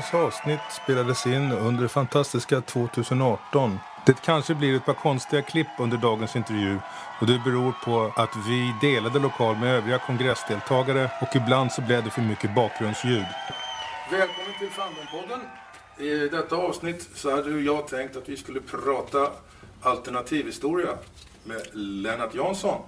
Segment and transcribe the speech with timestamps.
[0.00, 3.78] Dagens avsnitt spelades in under det fantastiska 2018.
[4.06, 6.78] Det kanske blir ett par konstiga klipp under dagens intervju
[7.20, 12.04] och det beror på att vi delade lokal med övriga kongressdeltagare och ibland så blev
[12.04, 13.24] det för mycket bakgrundsljud.
[14.10, 15.40] Välkommen till Fandompodden.
[15.98, 19.30] I detta avsnitt så hade jag tänkt att vi skulle prata
[19.80, 20.98] alternativhistoria
[21.44, 22.82] med Lennart Jansson.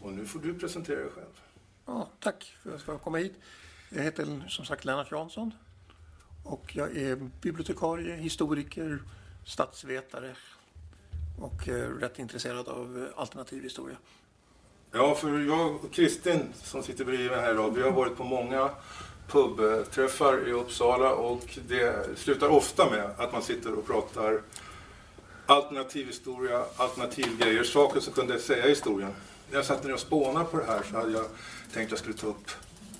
[0.00, 1.40] Och nu får du presentera dig själv.
[1.86, 3.34] Ja, tack för att jag fick komma hit.
[3.88, 5.52] Jag heter som sagt Lennart Jansson
[6.42, 9.02] och jag är bibliotekarie, historiker,
[9.44, 10.36] statsvetare
[11.38, 13.96] och eh, rätt intresserad av eh, alternativ historia.
[14.92, 18.24] Ja, för jag och Kristin som sitter bredvid mig här idag, vi har varit på
[18.24, 18.70] många
[19.28, 24.40] pubträffar i Uppsala och det slutar ofta med att man sitter och pratar
[25.46, 29.10] alternativ historia, alternativgrejer, saker som kunde säga historien.
[29.50, 31.24] När jag satt ner och spånade på det här så hade jag
[31.72, 32.50] tänkt att jag skulle ta upp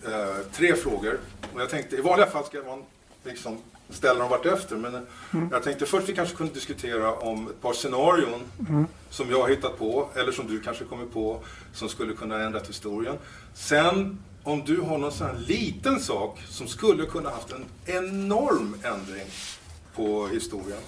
[0.06, 1.20] eh, tre frågor.
[1.54, 2.84] Och jag tänkte, i vanliga fall ska jag vara en
[3.24, 4.76] liksom ställa dem vartefter.
[4.76, 5.48] Men mm.
[5.50, 8.86] jag tänkte först vi kanske kunde diskutera om ett par scenarion mm.
[9.10, 11.40] som jag har hittat på, eller som du kanske kommer på,
[11.74, 13.16] som skulle kunna ändra historien.
[13.54, 17.64] Sen om du har någon sån här liten sak som skulle kunna haft en
[17.96, 19.26] enorm ändring
[19.94, 20.80] på historien.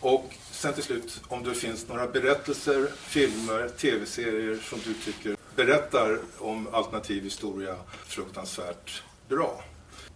[0.00, 6.18] Och sen till slut om det finns några berättelser, filmer, tv-serier som du tycker berättar
[6.38, 7.76] om alternativ historia
[8.06, 9.62] fruktansvärt bra.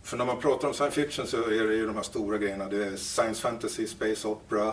[0.07, 2.69] För när man pratar om science fiction så är det ju de här stora grejerna.
[2.69, 4.73] Det är science fantasy, space opera,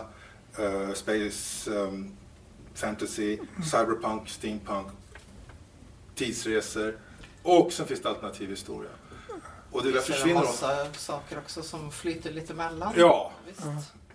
[0.58, 2.16] uh, space um,
[2.74, 3.38] fantasy,
[3.70, 4.86] cyberpunk, steampunk,
[6.14, 6.98] tidsresor
[7.42, 8.90] och sen finns det alternativ historia.
[9.70, 10.40] Och det där försvinner.
[10.40, 12.92] Det massa saker också som flyter lite mellan.
[12.96, 13.32] Ja,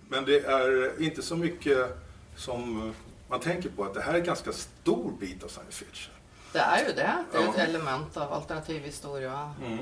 [0.10, 1.98] men det är inte så mycket
[2.36, 2.94] som
[3.30, 6.14] man tänker på att det här är en ganska stor bit av science fiction.
[6.54, 7.26] Det är ju det.
[7.32, 7.54] Det är ja.
[7.54, 9.54] ett element av alternativ historia.
[9.66, 9.80] Mm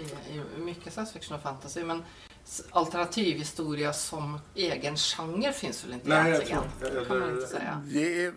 [0.00, 1.84] i, mycket science fiction och fantasy.
[1.84, 2.04] Men
[2.70, 6.62] alternativhistoria som egen genre finns väl inte Nej, egentligen?
[6.80, 7.82] Jag tror, kan man inte säga.
[7.86, 8.34] Det, är,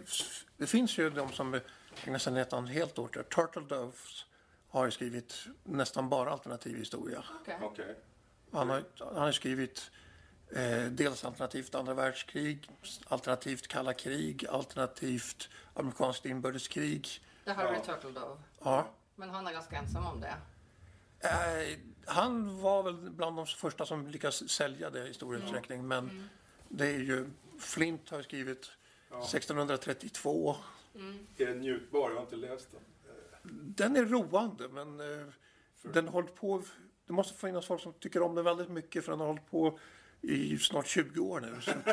[0.57, 1.59] det finns ju de som
[2.05, 3.23] ägnar sig nästan helt åt det.
[3.23, 4.25] Turtle Doves
[4.69, 7.23] har ju skrivit nästan bara alternativhistoria.
[7.41, 7.55] Okay.
[7.61, 7.95] Okay.
[8.51, 9.91] Han, har, han har skrivit
[10.55, 12.69] eh, dels alternativt andra världskrig,
[13.07, 17.07] alternativt kalla krig, alternativt amerikanskt inbördeskrig.
[17.45, 17.95] Det här är ja.
[17.95, 18.37] Turtle Dove.
[18.63, 18.87] Ja.
[19.15, 20.35] Men han är ganska ensam om det.
[21.19, 25.87] Eh, han var väl bland de första som lyckades sälja det i stor utsträckning.
[25.87, 26.23] Men mm.
[26.69, 28.71] det är ju, Flint har skrivit
[29.09, 29.17] ja.
[29.17, 30.55] 1632.
[30.95, 31.27] Mm.
[31.37, 32.09] Är den njutbar?
[32.09, 32.81] Jag har inte läst den.
[33.75, 35.27] Den är roande men eh,
[35.75, 35.89] för...
[35.89, 36.63] den har hållit på,
[37.05, 39.79] det måste finnas folk som tycker om den väldigt mycket för den har hållit på
[40.21, 41.55] i snart 20 år nu.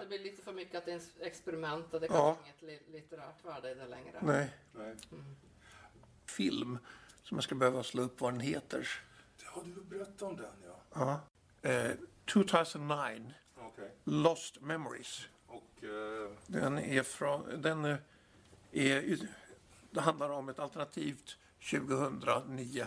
[0.00, 2.36] det blir lite för mycket att det är experiment och det kan ja.
[2.44, 4.18] inget litterärt värde i det längre.
[4.22, 4.50] Nej.
[4.72, 4.96] Nej.
[5.12, 5.36] Mm.
[6.26, 6.78] Film
[7.26, 8.88] som jag ska behöva slå upp vad den heter.
[9.44, 11.20] Ja, du berättat om den ja.
[11.62, 11.70] Ja.
[11.70, 11.90] Eh,
[12.32, 13.34] 2009.
[13.72, 13.88] Okay.
[14.04, 15.26] Lost Memories.
[15.46, 16.30] Och, eh...
[16.46, 17.84] Den är från, den
[18.72, 19.18] är,
[19.90, 21.38] det handlar om ett alternativt
[21.70, 22.86] 2009.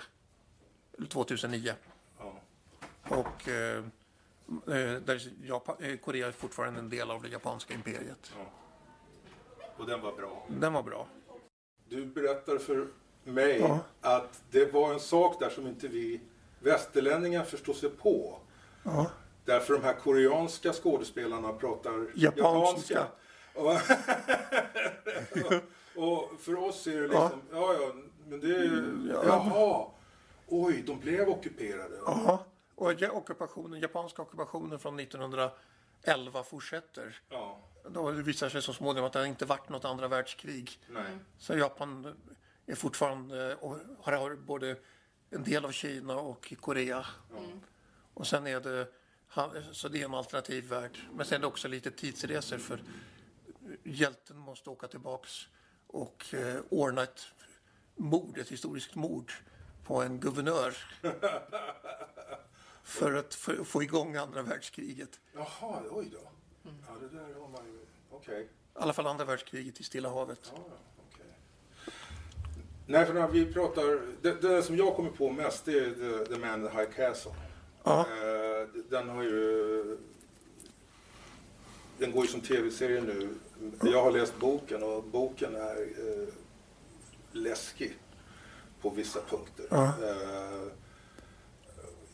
[0.97, 1.73] Eller 2009.
[2.17, 2.41] Ja.
[3.03, 3.83] Och eh,
[4.67, 8.31] eh, där Japan, eh, Korea är fortfarande en del av det japanska imperiet.
[8.37, 8.45] Ja.
[9.77, 10.47] Och den var bra?
[10.47, 11.07] Den var bra.
[11.87, 12.87] Du berättar för
[13.23, 13.79] mig ja.
[14.01, 16.21] att det var en sak där som inte vi
[16.59, 18.39] västerlänningar förstår sig på.
[18.83, 19.11] Ja.
[19.45, 22.93] Därför de här koreanska skådespelarna pratar japanska.
[22.93, 23.07] japanska.
[25.95, 27.93] och för oss är det liksom, ja, ja,
[28.27, 29.23] men det är, ja.
[29.25, 29.85] jaha,
[30.47, 31.99] oj, de blev ockuperade.
[32.05, 37.21] Ja, och ockupationen, japanska ockupationen från 1911 fortsätter.
[37.29, 37.59] Ja.
[37.89, 40.79] Då visar det sig så småningom att det inte varit något andra världskrig.
[40.87, 41.17] Nej.
[41.37, 42.15] Så Japan
[42.69, 44.75] är fortfarande, och har både
[45.29, 47.05] en del av Kina och Korea.
[47.37, 47.59] Mm.
[48.13, 48.87] Och sen är det,
[49.71, 50.99] så det är en alternativ värld.
[51.13, 52.83] Men sen är det också lite tidsresor för
[53.83, 55.47] hjälten måste åka tillbaks
[55.87, 57.27] och eh, ordna ett
[57.95, 59.33] mord, ett historiskt mord
[59.83, 60.77] på en guvernör.
[62.83, 65.19] för att få igång andra världskriget.
[65.33, 66.31] Jaha, oj då.
[66.69, 66.83] Mm.
[66.87, 67.79] Ja, det där har man ju,
[68.09, 68.33] okej.
[68.33, 68.43] Okay.
[68.43, 70.53] I alla fall andra världskriget i Stilla havet.
[70.55, 70.63] Ja,
[72.91, 76.33] Nej, för när vi pratar, det, det som jag kommer på mest det är The,
[76.33, 77.31] the Man in the High Castle.
[77.83, 77.99] Ja.
[77.99, 79.97] Eh, den har ju,
[81.97, 83.29] den går ju som tv-serie nu.
[83.83, 86.27] Jag har läst boken och boken är eh,
[87.31, 87.97] läskig
[88.81, 89.65] på vissa punkter.
[89.69, 89.85] Ja.
[89.85, 90.71] Eh,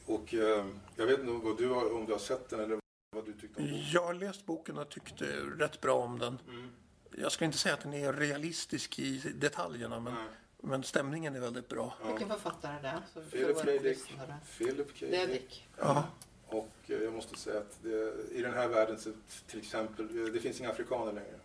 [0.06, 2.80] och eh, jag vet inte vad du har, om du har sett den eller
[3.16, 3.86] vad du tyckte om boken?
[3.94, 5.25] Jag har läst boken och tyckte
[5.57, 6.39] rätt bra om den.
[6.50, 6.69] Mm.
[7.18, 10.13] Jag ska inte säga att den är realistisk i detaljerna men
[10.62, 11.94] Men stämningen är väldigt bra.
[12.02, 12.07] Ja.
[12.07, 13.02] Vilken författare är det?
[13.13, 13.72] Så Philip K.
[13.84, 14.13] Dick.
[14.57, 15.06] Philip K.
[15.10, 15.68] Det är Dick.
[15.78, 16.04] Ja.
[16.48, 19.12] Och eh, jag måste säga att det, i den här världen så
[19.48, 21.40] till exempel, eh, det finns inga afrikaner längre.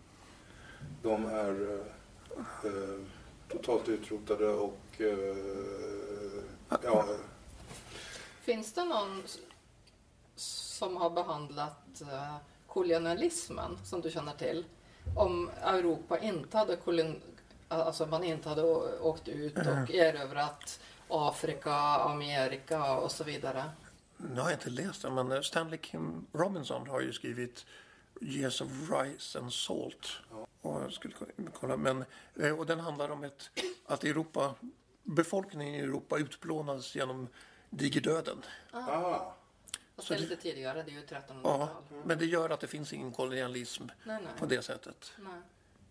[1.02, 3.00] De är eh, eh
[3.48, 5.36] totalt utrotade och eh,
[6.82, 7.06] ja.
[8.42, 9.22] Finns det någon
[10.36, 12.36] som har behandlat eh,
[12.66, 14.64] kolonialismen som du känner till?
[15.16, 17.20] Om Europa inte hade kolon
[17.70, 18.62] alltså man inte hade
[19.00, 23.64] åkt ut och erövrat Afrika, Amerika och så vidare.
[24.17, 27.67] Nu har jag inte läst den, men Stanley Kim Robinson har ju skrivit
[28.20, 30.08] Years of Rice and Salt.
[30.31, 30.46] Ja.
[30.61, 31.14] Och, jag skulle
[31.61, 32.05] kolla, men,
[32.40, 33.50] eh, och den handlar om ett,
[33.87, 34.55] att Europa,
[35.02, 37.28] befolkningen i Europa utplånades genom
[37.70, 38.43] digerdöden.
[38.70, 39.32] Ah.
[39.96, 41.40] Fast det är lite tidigare, det är ju 1300-tal.
[41.44, 41.69] Ja,
[42.05, 44.32] men det gör att det finns ingen kolonialism nej, nej.
[44.38, 45.12] på det sättet.
[45.19, 45.40] Nej.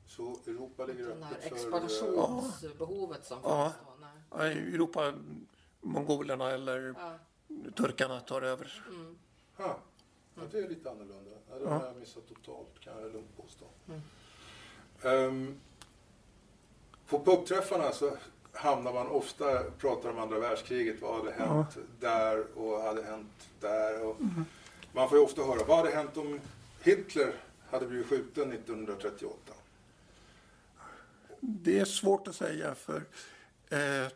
[0.09, 1.55] Så Europa ligger öppet för...
[1.55, 3.63] expansionsbehovet som ja.
[3.63, 4.07] finns då?
[4.37, 4.51] Nej.
[4.57, 5.13] Europa,
[5.81, 7.71] mongolerna eller ja.
[7.71, 8.83] turkarna tar över.
[8.89, 9.17] Mm.
[9.57, 9.77] Ha.
[10.35, 11.31] Ja, det är lite annorlunda.
[11.59, 13.65] Det har jag missat totalt kan jag lugnt påstå.
[13.87, 14.01] Mm.
[15.27, 15.59] Um,
[17.07, 18.17] på pubträffarna så
[18.51, 21.01] hamnar man ofta pratar om andra världskriget.
[21.01, 21.81] Vad hade hänt ja.
[21.99, 24.03] där och hade hänt där.
[24.05, 24.45] Och mm.
[24.91, 26.39] Man får ju ofta höra, vad hade hänt om
[26.83, 27.33] Hitler
[27.69, 29.53] hade blivit skjuten 1938?
[31.41, 32.97] Det är svårt att säga för
[33.69, 34.07] eh,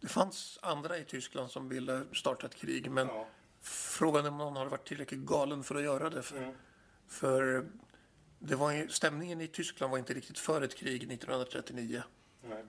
[0.00, 3.26] det fanns andra i Tyskland som ville starta ett krig men ja.
[3.60, 6.22] frågan är om någon hade varit tillräckligt galen för att göra det.
[6.22, 6.54] För, mm.
[7.08, 7.66] för
[8.38, 12.02] det var, stämningen i Tyskland var inte riktigt för ett krig 1939.
[12.42, 12.64] Nej.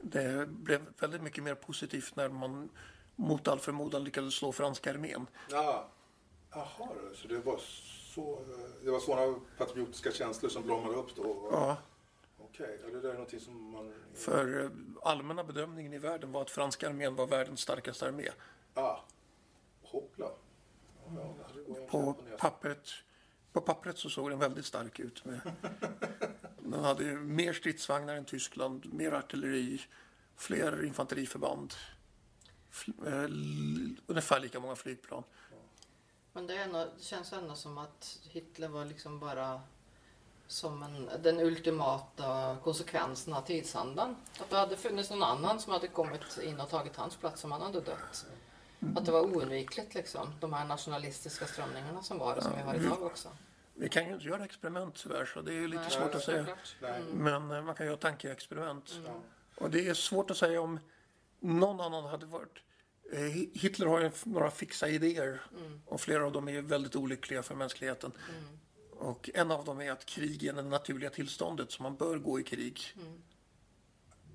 [0.00, 2.68] Det blev väldigt mycket mer positivt när man
[3.16, 5.26] mot all förmodan lyckades slå franska armén.
[5.50, 5.88] Ja.
[6.50, 7.60] Jaha, så det var,
[8.14, 8.38] så,
[8.84, 11.48] det var sådana patriotiska känslor som blommade upp då?
[11.52, 11.76] Ja.
[12.56, 13.00] Okej, okay.
[13.00, 13.94] det är någonting som man...
[14.14, 14.70] För eh,
[15.02, 18.28] allmänna bedömningen i världen var att franska armén var världens starkaste armé.
[18.74, 18.98] Ah,
[19.82, 20.30] hoppla.
[21.16, 21.34] Ja,
[21.88, 22.88] på, pappret,
[23.52, 25.24] på pappret så såg den väldigt stark ut.
[25.24, 25.40] Med,
[26.58, 29.80] den hade mer stridsvagnar än Tyskland, mer artilleri,
[30.36, 31.74] fler infanteriförband.
[32.70, 33.26] Fl, eh,
[34.06, 35.22] ungefär lika många flygplan.
[36.32, 39.60] Men det, ändå, det känns ändå som att Hitler var liksom bara
[40.48, 44.16] som en, den ultimata konsekvensen av tidsandan.
[44.40, 47.52] Att det hade funnits någon annan som hade kommit in och tagit hans plats om
[47.52, 48.26] han hade dött.
[48.96, 50.34] Att det var oundvikligt liksom.
[50.40, 53.28] De här nationalistiska strömningarna som var det som vi har idag också.
[53.74, 56.46] Vi kan ju inte göra experiment tyvärr så det är lite Nej, svårt att säga.
[56.82, 57.04] Mm.
[57.12, 58.92] Men eh, man kan göra tankeexperiment.
[58.92, 59.12] Mm.
[59.56, 60.80] Och det är svårt att säga om
[61.40, 62.58] någon annan hade varit
[63.12, 63.20] eh,
[63.60, 65.80] Hitler har ju några fixa idéer mm.
[65.86, 68.12] och flera av dem är väldigt olyckliga för mänskligheten.
[68.30, 68.58] Mm.
[68.98, 72.40] Och en av dem är att krig är det naturliga tillståndet, så man bör gå
[72.40, 72.80] i krig.
[72.96, 73.22] Mm.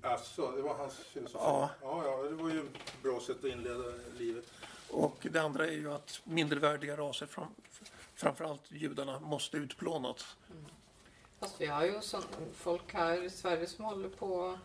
[0.02, 1.44] Alltså, det var hans filosofi?
[1.44, 1.70] Ja.
[1.82, 2.02] ja.
[2.04, 3.84] Ja, det var ju ett bra sätt att inleda
[4.18, 4.44] livet.
[4.90, 7.54] Och det andra är ju att mindervärdiga raser, fram,
[8.14, 10.36] framförallt judarna, måste utplånas.
[10.50, 10.64] Mm.
[11.40, 12.22] Fast vi har ju sån,
[12.54, 14.58] folk här i Sverige som håller på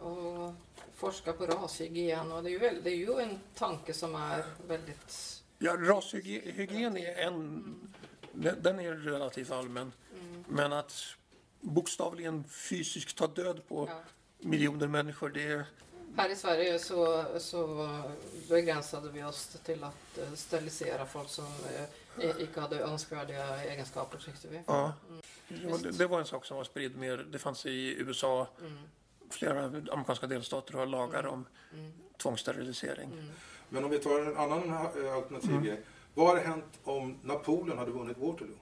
[0.00, 0.54] och
[0.94, 4.44] forskar på rashygien och det är, ju väl, det är ju en tanke som är
[4.66, 5.42] väldigt...
[5.58, 7.92] Ja, rashygien är en mm
[8.38, 9.92] den är relativt allmän.
[10.20, 10.44] Mm.
[10.48, 11.04] Men att
[11.60, 14.00] bokstavligen fysiskt ta död på ja.
[14.38, 15.64] miljoner människor, det är...
[16.16, 17.88] Här i Sverige så, så
[18.48, 21.44] begränsade vi oss till att eh, sterilisera folk som
[22.18, 24.60] eh, icke hade önskvärda egenskaper tyckte vi.
[24.66, 24.92] Ja.
[25.08, 25.82] Mm.
[25.82, 27.16] Det, det, var en sak som var spridd mer.
[27.16, 28.48] Det fanns i USA.
[28.60, 28.78] Mm.
[29.30, 31.32] Flera amerikanska delstater har lagar mm.
[31.32, 31.92] om mm.
[32.16, 33.12] tvångssterilisering.
[33.12, 33.30] Mm.
[33.68, 35.76] Men om vi tar en annan eh, alternativ mm.
[36.18, 38.58] Vad hade hänt om Napoleon hade vunnit Waterloo?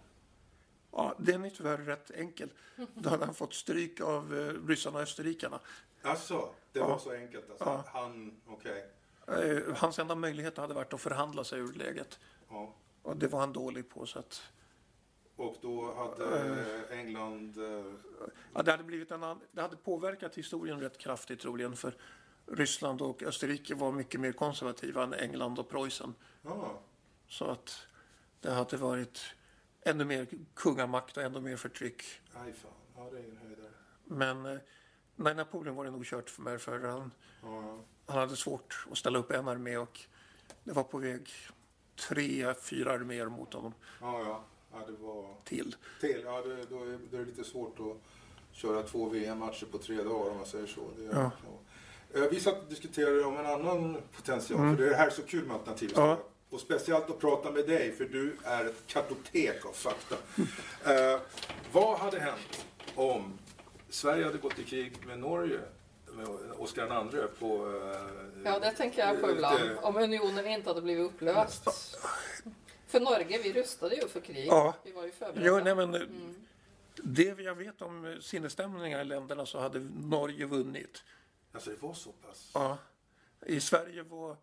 [0.93, 2.53] Ja, den är tyvärr rätt enkel.
[2.95, 5.61] Då hade han fått stryk av eh, ryssarna och österrikarna.
[6.03, 6.99] Alltså, det var ja.
[6.99, 7.51] så enkelt?
[7.51, 7.85] Alltså, ja.
[7.87, 8.83] Han, okay.
[9.27, 12.19] eh, hans enda möjlighet hade varit att förhandla sig ur läget.
[12.49, 12.75] Ja.
[13.03, 14.07] Och det var han dålig på.
[14.07, 14.43] Så att...
[15.37, 16.41] Och då hade
[16.91, 17.59] eh, England...
[17.59, 17.93] Eh...
[18.55, 21.77] Ja, det, hade blivit en, det hade påverkat historien rätt kraftigt troligen.
[21.77, 21.97] För
[22.47, 26.15] Ryssland och Österrike var mycket mer konservativa än England och Preussen.
[26.43, 26.81] Ja.
[27.28, 27.87] Så att
[28.40, 29.21] det hade varit
[29.83, 32.02] ännu mer kungamakt och ännu mer förtryck.
[32.35, 33.71] Aj fan, ja det är ingen höjdare.
[34.04, 34.59] Men eh,
[35.16, 37.11] nej, Napoleon var det nog kört för mig för han,
[37.42, 37.78] ja.
[38.06, 40.00] han hade svårt att ställa upp en armé och
[40.64, 41.30] det var på väg
[42.09, 43.75] tre, fyra arméer mot honom.
[44.00, 44.45] Ja, ja.
[44.73, 45.35] ja det var...
[45.45, 45.76] Till.
[46.00, 47.97] Till, ja det, då, är, då är det lite svårt att
[48.52, 50.80] köra två VM-matcher på tre dagar om man säger så.
[50.97, 51.30] Det, ja.
[52.12, 52.21] Ja.
[52.21, 54.76] Eh, vi satt och diskuterade om en annan potential, mm.
[54.76, 55.92] för det här är så kul med alternativ.
[55.95, 56.18] Ja.
[56.50, 60.17] Och speciellt att prata med dig, för du är ett kartotek av fakta.
[60.85, 61.21] Eh,
[61.73, 63.38] vad hade hänt om
[63.88, 65.61] Sverige hade gått i krig med Norge
[66.17, 67.81] med Oscar II på...
[67.83, 69.61] Eh, ja, det tänker jag på ibland.
[69.61, 69.76] Det...
[69.76, 71.65] Om unionen inte hade blivit upplöst.
[72.87, 74.47] För Norge, vi rustade ju för krig.
[74.47, 74.75] Ja.
[74.85, 75.47] Vi var ju förberedda.
[75.47, 76.35] Jo, nej, men, mm.
[76.97, 81.05] Det jag vet om sinnesstämningar i länderna så hade Norge vunnit.
[81.53, 82.50] Alltså det var så pass?
[82.55, 82.79] Ja.
[83.47, 84.37] I Sverige var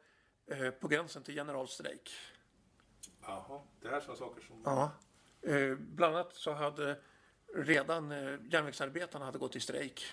[0.48, 2.12] eh, på gränsen till generalstrejk.
[3.22, 4.62] Jaha, det här är sådana saker som...
[4.66, 4.92] Ja.
[5.42, 7.00] Eh, bland annat så hade
[7.56, 10.06] redan eh, järnvägsarbetarna hade gått i strejk.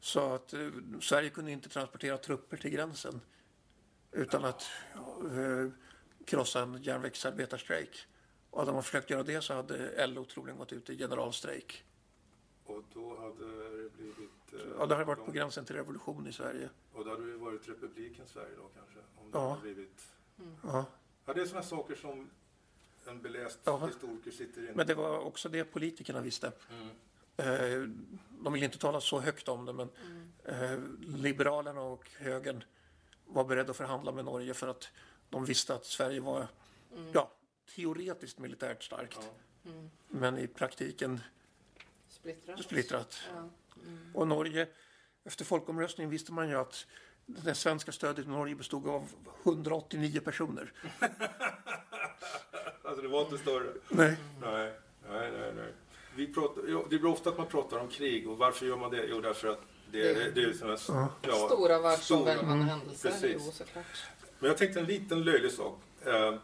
[0.00, 0.68] Så att eh,
[1.00, 3.20] Sverige kunde inte transportera trupper till gränsen
[4.12, 4.70] utan att
[5.32, 5.70] eh,
[6.24, 8.06] krossa en järnvägsarbetarstrejk.
[8.50, 11.84] Och hade man försökt göra det så hade LO troligen gått ut i generalstrejk.
[12.64, 13.65] Och då hade
[14.78, 16.70] ja, det hade varit på gränsen till revolution i Sverige.
[16.92, 18.98] Och då hade det varit republiken Sverige då kanske?
[19.16, 19.48] Om det ja.
[19.48, 20.12] hade blivit...
[20.38, 20.56] Mm.
[20.62, 20.84] Ja.
[21.26, 22.30] ja, det är sådana saker som
[23.06, 23.86] en beläst ja.
[23.86, 26.52] historiker sitter inne Men det var också det politikerna visste.
[26.70, 26.88] Mm.
[27.36, 27.88] Eh,
[28.42, 30.32] de ville inte tala så högt om det men mm.
[30.44, 30.80] eh,
[31.16, 32.64] Liberalerna och högern
[33.26, 34.88] var beredda att förhandla med Norge för att
[35.30, 36.46] de visste att Sverige var
[36.92, 37.10] mm.
[37.12, 37.30] ja,
[37.74, 39.18] teoretiskt militärt starkt.
[39.62, 39.70] Ja.
[39.70, 39.90] Mm.
[40.08, 41.20] Men i praktiken
[42.08, 42.64] splittrat.
[42.64, 43.18] splittrat.
[43.34, 43.48] Ja.
[43.86, 44.16] Mm.
[44.16, 44.66] Och Norge,
[45.24, 46.86] efter folkomröstningen visste man ju att
[47.26, 49.08] det svenska stödet i Norge bestod av
[49.44, 50.72] 189 personer.
[52.84, 53.72] alltså det var inte större?
[53.88, 54.16] Nej.
[54.40, 54.72] Nej,
[55.10, 55.52] nej, nej.
[55.56, 55.72] nej.
[56.16, 59.06] Vi pratar, det blir ofta att man pratar om krig och varför gör man det?
[59.06, 61.08] Jo, därför att det, det, det är såna, ja.
[61.22, 63.10] ja, stora världsomvälvande mm, händelser.
[63.10, 63.42] Precis.
[63.46, 63.84] Jo, såklart.
[64.38, 65.78] Men jag tänkte en liten löjlig sak.
[66.06, 66.34] Eh,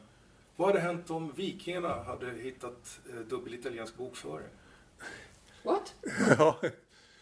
[0.56, 4.49] vad hade hänt om vikingarna hade hittat eh, dubbel italiensk bokföring?
[5.62, 5.94] What?
[6.38, 6.61] ja.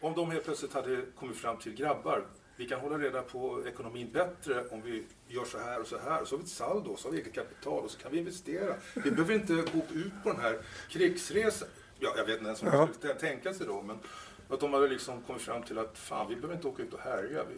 [0.00, 2.26] Om de helt plötsligt hade kommit fram till grabbar,
[2.57, 6.25] vi kan hålla reda på ekonomin bättre om vi gör så här och så här.
[6.25, 8.75] Så har vi ett saldo, så har vi eget kapital och så kan vi investera.
[8.95, 11.69] Vi behöver inte gå ut på den här krigsresan.
[11.99, 13.99] Ja, jag vet inte ens om man skulle tänka sig då, men
[14.49, 17.00] att de hade liksom kommit fram till att fan, vi behöver inte åka ut och
[17.00, 17.45] härja.
[17.45, 17.54] Vi,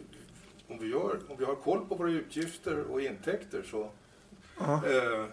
[0.67, 3.91] om, vi gör, om vi har koll på våra utgifter och intäkter så...
[4.59, 4.81] Ja.
[4.85, 4.91] Eh,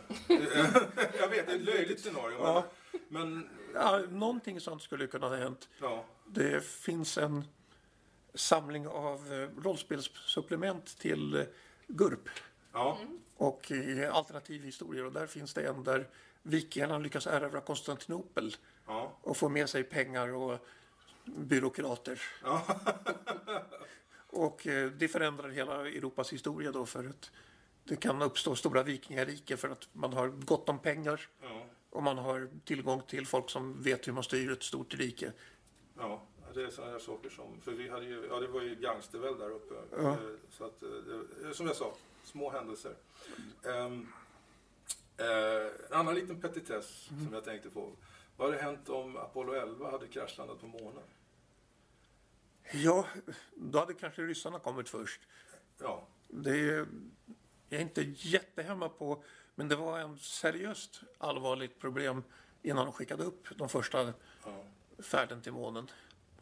[1.20, 2.36] jag vet, det är ett löjligt scenario.
[2.38, 2.64] Ja.
[3.08, 5.68] Men, ja, någonting sånt skulle kunna ha hänt.
[5.80, 6.04] Ja.
[6.32, 7.44] Det finns en
[8.34, 11.44] samling av eh, rollspelssupplement till eh,
[11.86, 12.28] GURP.
[12.72, 12.98] Ja.
[13.36, 15.04] Och i alternativhistorier.
[15.04, 16.08] Och där finns det en där
[16.42, 18.56] vikingarna lyckas erövra Konstantinopel.
[18.86, 19.18] Ja.
[19.20, 20.66] Och få med sig pengar och
[21.24, 22.22] byråkrater.
[22.44, 22.66] Ja.
[24.26, 27.30] och eh, det förändrar hela Europas historia då för att
[27.84, 31.28] det kan uppstå stora vikingarike för att man har gott om pengar.
[31.90, 35.32] Och man har tillgång till folk som vet hur man styr ett stort rike.
[36.00, 36.22] Ja,
[36.54, 39.38] det är sådana här saker som, för vi hade ju, ja det var ju gangsterväld
[39.38, 39.74] där uppe.
[39.96, 40.10] Ja.
[40.10, 40.18] Eh,
[40.50, 42.94] så att, eh, som jag sa, små händelser.
[43.62, 44.12] Um,
[45.88, 47.24] en annan liten petitess mm.
[47.24, 47.92] som jag tänkte på.
[48.36, 51.02] Vad hade hänt om Apollo 11 hade kraschlandat på månen?
[52.72, 53.06] Ja,
[53.56, 55.20] då hade kanske ryssarna kommit först.
[55.78, 56.06] Ja.
[56.28, 56.86] Det är
[57.70, 62.22] jag är inte jättehemma på, men det var en seriöst allvarligt problem
[62.62, 64.12] innan de skickade upp de första
[64.44, 64.64] ja.
[65.02, 65.90] Färden till månen.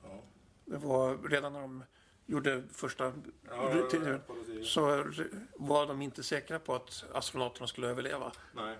[0.02, 0.22] Ja.
[0.64, 1.84] Det var redan när de
[2.26, 3.12] gjorde första
[3.48, 3.88] ja,
[4.64, 5.04] så
[5.56, 8.32] var de inte säkra på att astronauterna skulle överleva.
[8.54, 8.76] Nej.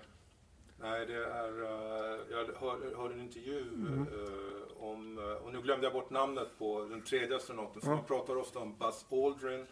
[0.81, 1.61] Nej, det är...
[1.61, 4.07] Uh, jag hörde hör en intervju mm.
[4.79, 5.17] om...
[5.17, 7.81] Uh, och nu glömde jag bort namnet på den tredje astronauten.
[7.81, 7.97] För mm.
[7.97, 9.65] man pratar ofta om Buzz Aldrin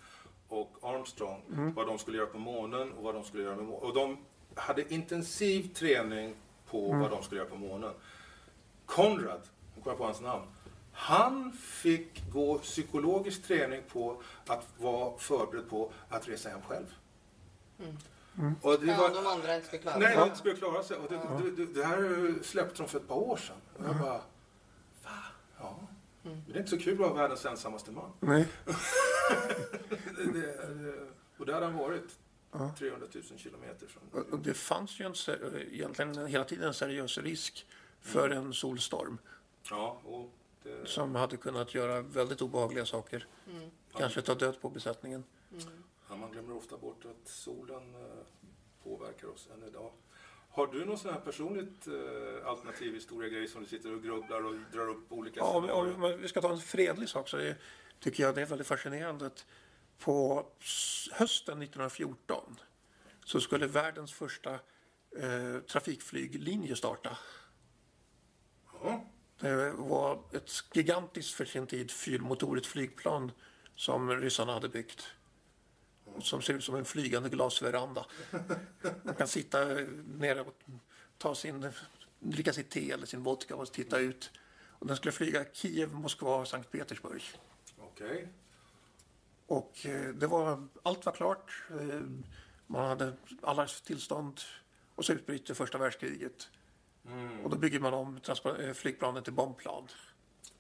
[0.48, 1.42] och Armstrong.
[1.54, 1.74] Mm.
[1.74, 3.84] Vad de skulle göra på månen och vad de skulle göra med månen.
[3.84, 4.18] Och de
[4.56, 6.36] hade intensiv träning
[6.70, 7.00] på mm.
[7.00, 7.94] vad de skulle göra på månen.
[8.86, 9.57] Konrad, nu
[9.88, 10.44] kommer jag på hans namn.
[10.92, 16.86] Han fick gå psykologisk träning på att vara förberedd på att resa hem själv.
[17.80, 17.98] Mm.
[18.38, 18.56] Mm.
[18.62, 20.04] Och det ja, de andra inte skulle klara sig.
[20.04, 20.98] Nej, de inte skulle klara sig.
[20.98, 21.42] Och det, ja.
[21.44, 23.56] det, det, det, här släppte de för ett par år sedan.
[23.78, 24.22] Och jag bara,
[25.04, 25.24] va?
[25.60, 25.80] Ja.
[26.26, 26.44] Mm.
[26.48, 28.12] Det är inte så kul att vara världens ensammaste man.
[28.20, 28.48] Nej.
[31.38, 32.20] och där har han varit.
[32.78, 34.24] 300 000 kilometer från...
[34.32, 35.14] Och det fanns ju en,
[35.72, 37.66] egentligen hela tiden en seriös risk
[38.02, 38.46] för mm.
[38.46, 39.18] en solstorm.
[39.70, 40.32] Ja, och
[40.64, 40.88] det...
[40.88, 43.28] Som hade kunnat göra väldigt obehagliga saker.
[43.50, 43.70] Mm.
[43.98, 45.24] Kanske ta död på besättningen.
[45.52, 45.84] Mm.
[46.10, 48.02] Ja, man glömmer ofta bort att solen eh,
[48.84, 49.92] påverkar oss än idag.
[50.50, 54.56] Har du någon sån här personligt eh, alternativ historia som du sitter och grubblar och
[54.72, 57.56] drar upp olika Ja, om, om vi ska ta en fredlig sak så är,
[58.00, 59.46] tycker jag det är väldigt fascinerande att
[60.00, 60.46] på
[61.12, 62.60] hösten 1914
[63.26, 67.18] så skulle världens första eh, trafikflyglinje starta.
[69.48, 73.32] Det var ett gigantiskt för sin tid fyrmotorigt flygplan
[73.76, 75.08] som ryssarna hade byggt
[76.20, 78.06] som ser ut som en flygande glasveranda.
[79.04, 79.66] Man kan sitta
[80.06, 80.54] nere och
[81.18, 81.72] ta sin,
[82.20, 84.32] dricka sitt te eller sin vodka och titta ut.
[84.80, 87.24] Och den skulle flyga Kiev, Moskva och Sankt Petersburg.
[87.78, 88.08] Okej.
[88.08, 88.28] Okay.
[89.48, 91.64] Och eh, det var, allt var klart.
[91.70, 92.02] Eh,
[92.68, 94.42] man hade alla tillstånd
[94.96, 96.50] och så utbryter första världskriget.
[97.08, 97.40] Mm.
[97.44, 98.20] Och då bygger man om
[98.60, 99.88] eh, flygplanen till bombplan.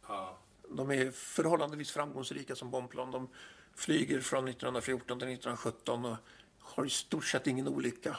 [0.08, 0.38] Ja.
[0.70, 3.12] De är förhållandevis framgångsrika som bombplan.
[3.12, 3.30] De
[3.75, 6.18] flyger från 1914 till 1917 och
[6.60, 8.18] har i stort sett ingen olycka.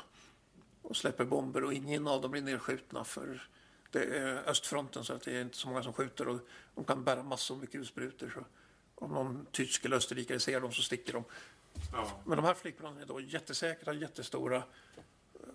[0.83, 3.49] Och släpper bomber och ingen av dem blir nedskjutna för
[3.91, 6.41] det är östfronten så att det är inte så många som skjuter och
[6.75, 8.31] de kan bära massor med kulsprutor.
[8.35, 8.45] Så
[8.95, 11.25] om någon tysk eller österrikare ser dem så sticker de.
[11.93, 12.21] Ja.
[12.25, 14.63] Men de här flygplanen är då jättesäkra, jättestora.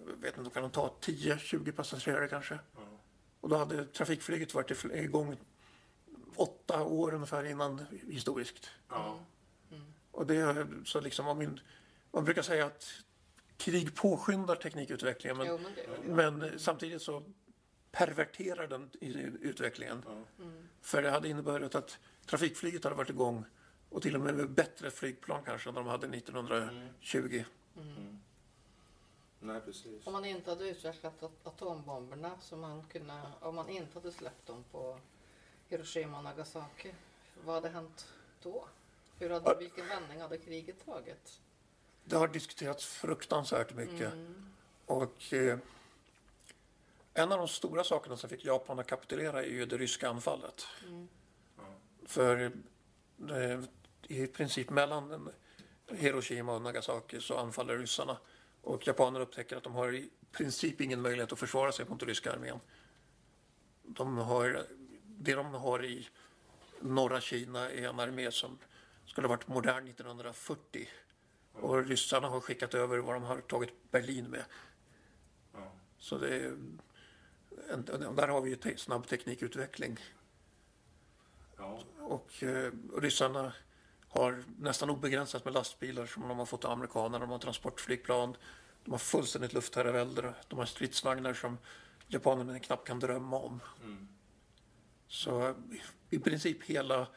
[0.06, 2.60] Vet inte, då kan de ta 10-20 passagerare kanske.
[2.76, 2.82] Ja.
[3.42, 5.38] Och då hade trafikflyget varit igång
[6.36, 8.70] åtta år ungefär innan historiskt.
[8.90, 9.20] Ja.
[9.72, 9.84] Mm.
[10.12, 11.60] Och det så liksom om min,
[12.12, 12.94] man brukar säga att
[13.58, 15.60] krig påskyndar teknikutvecklingen men, jo,
[16.06, 17.24] men, men samtidigt så
[17.92, 18.90] perverterar den
[19.42, 20.04] utvecklingen.
[20.40, 20.68] Mm.
[20.82, 23.46] För det hade inneburit att trafikflyget hade varit igång
[23.90, 27.44] och till och med med bättre flygplan kanske än de hade 1920.
[29.44, 30.08] Nej, precis.
[30.08, 34.64] Om man inte hade utvecklat atombomberna, så man kunde, om man inte hade släppt dem
[34.72, 35.00] på
[35.68, 36.94] Hiroshima och Nagasaki,
[37.46, 38.08] vad hade hänt
[38.44, 38.68] då?
[39.20, 41.40] Hur hade, vilken vändning hade kriget tagit?
[42.04, 44.14] Det har diskuterats fruktansvärt mycket.
[44.14, 44.54] Mm.
[44.86, 45.58] Och eh,
[47.14, 50.68] en av de stora sakerna som fick Japan att kapitulera är ju det ryska anfallet.
[50.88, 51.08] Mm.
[52.06, 52.52] För
[53.30, 53.64] eh,
[54.08, 55.30] i princip mellan
[55.88, 58.18] Hiroshima och Nagasaki så anfaller ryssarna.
[58.64, 62.10] Och japanerna upptäcker att de har i princip ingen möjlighet att försvara sig mot den
[62.10, 62.60] ryska armén.
[63.84, 64.66] De har,
[65.04, 66.08] det de har i
[66.80, 68.58] norra Kina är en armé som
[69.06, 70.90] skulle ha varit modern 1940.
[71.54, 74.44] Och ryssarna har skickat över vad de har tagit Berlin med.
[75.98, 76.58] Så det är,
[78.16, 80.00] där har vi ju snabb teknikutveckling.
[81.58, 81.80] Ja.
[82.00, 83.54] Och eh, ryssarna
[84.08, 87.20] har nästan obegränsat med lastbilar som de har fått av amerikanerna.
[87.20, 88.38] De har transportflygplan,
[88.84, 91.58] de har fullständigt luftherravälde, de har stridsvagnar som
[92.08, 93.60] japanerna knappt kan drömma om.
[93.84, 94.08] Mm.
[95.08, 95.56] Så
[96.10, 97.08] i princip hela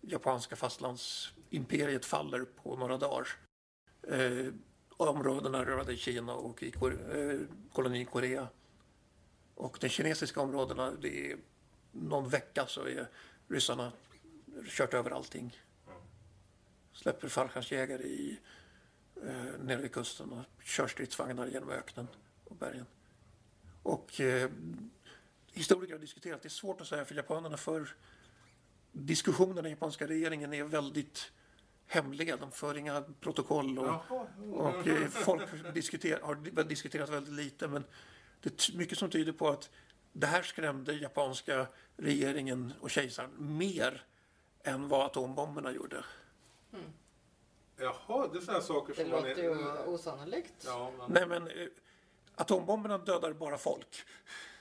[0.00, 3.28] japanska fastlandsimperiet faller på några dagar.
[4.02, 4.46] Eh,
[4.96, 7.40] områdena rörande Kina och i eh,
[7.72, 8.48] kolonin Korea.
[9.54, 11.36] Och de kinesiska områdena, det är
[11.92, 13.08] någon vecka så är
[13.48, 13.92] ryssarna
[14.64, 15.60] kört över allting.
[16.92, 18.38] Släpper fallskärmsjägare i,
[19.22, 22.08] eh, nere vid kusten och kör stridsvagnar genom öknen
[22.44, 22.86] och bergen.
[23.82, 24.50] Och eh,
[25.52, 27.94] historiker har diskuterat, det är svårt att säga för japanerna för
[28.92, 31.32] diskussionerna i den japanska regeringen är väldigt
[31.86, 32.36] hemliga.
[32.36, 34.00] De för inga protokoll och,
[34.52, 37.84] och eh, folk diskuterar, har diskuterat väldigt lite men
[38.40, 39.70] det är mycket som tyder på att
[40.12, 44.04] det här skrämde japanska regeringen och kejsaren mer
[44.62, 46.04] än vad atombomberna gjorde.
[46.72, 46.84] Mm.
[47.76, 49.04] Jaha, det är sådana saker som...
[49.04, 50.64] Det låter ju osannolikt.
[50.66, 51.12] Ja, men...
[51.12, 51.68] Nej, men eh,
[52.34, 54.04] atombomberna dödar bara folk.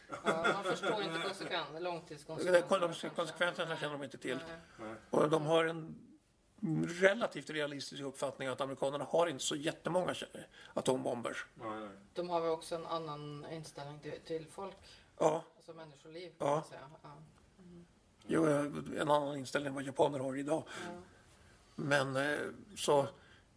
[0.09, 3.13] Ja, man förstår inte konsekvenserna, långtidskonsekvenserna.
[3.15, 4.39] Konsekvenserna känner de inte till.
[4.79, 4.95] Nej.
[5.09, 5.95] Och de har en
[6.87, 10.15] relativt realistisk uppfattning att amerikanerna har inte så jättemånga
[10.73, 11.37] atombomber.
[11.53, 11.89] Nej.
[12.13, 14.77] De har väl också en annan inställning till, till folk?
[15.17, 15.43] Ja.
[15.55, 16.55] Alltså människoliv kan ja.
[16.55, 16.89] man säga.
[17.03, 17.09] Ja.
[17.59, 17.85] Mm.
[18.27, 20.63] Jo, en annan inställning än vad japaner har idag.
[20.67, 21.01] Ja.
[21.75, 22.37] Men eh,
[22.75, 23.07] så,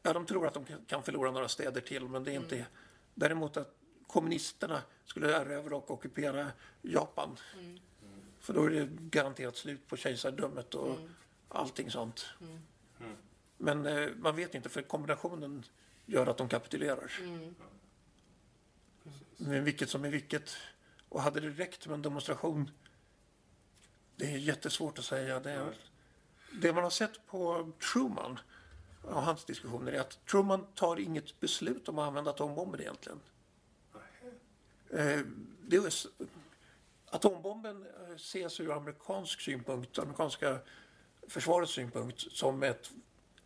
[0.02, 2.68] ja de tror att de kan förlora några städer till men det är inte mm.
[3.14, 3.74] Däremot att
[4.06, 6.52] kommunisterna skulle erövra och ockupera
[6.82, 7.36] Japan.
[7.58, 7.78] Mm.
[8.40, 11.14] För då är det garanterat slut på kejsardömet och mm.
[11.48, 12.26] allting sånt.
[12.40, 12.58] Mm.
[13.00, 13.16] mm.
[13.56, 15.64] Men eh, man vet inte för kombinationen
[16.06, 17.12] gör att de kapitulerar.
[17.20, 17.54] Mm.
[19.36, 20.56] Men vilket som är vilket.
[21.08, 22.70] Och hade det räckt med en demonstration?
[24.16, 25.40] Det är jättesvårt att säga.
[25.40, 25.74] Det, är,
[26.52, 28.38] det man har sett på Truman
[29.02, 33.20] och hans diskussioner är att Truman tar inget beslut om att använda atombomber egentligen.
[34.90, 35.20] Eh,
[35.66, 35.92] det är,
[37.10, 40.58] atombomben eh, ses ur amerikansk synpunkt, amerikanska
[41.28, 42.90] försvarets synpunkt, som ett,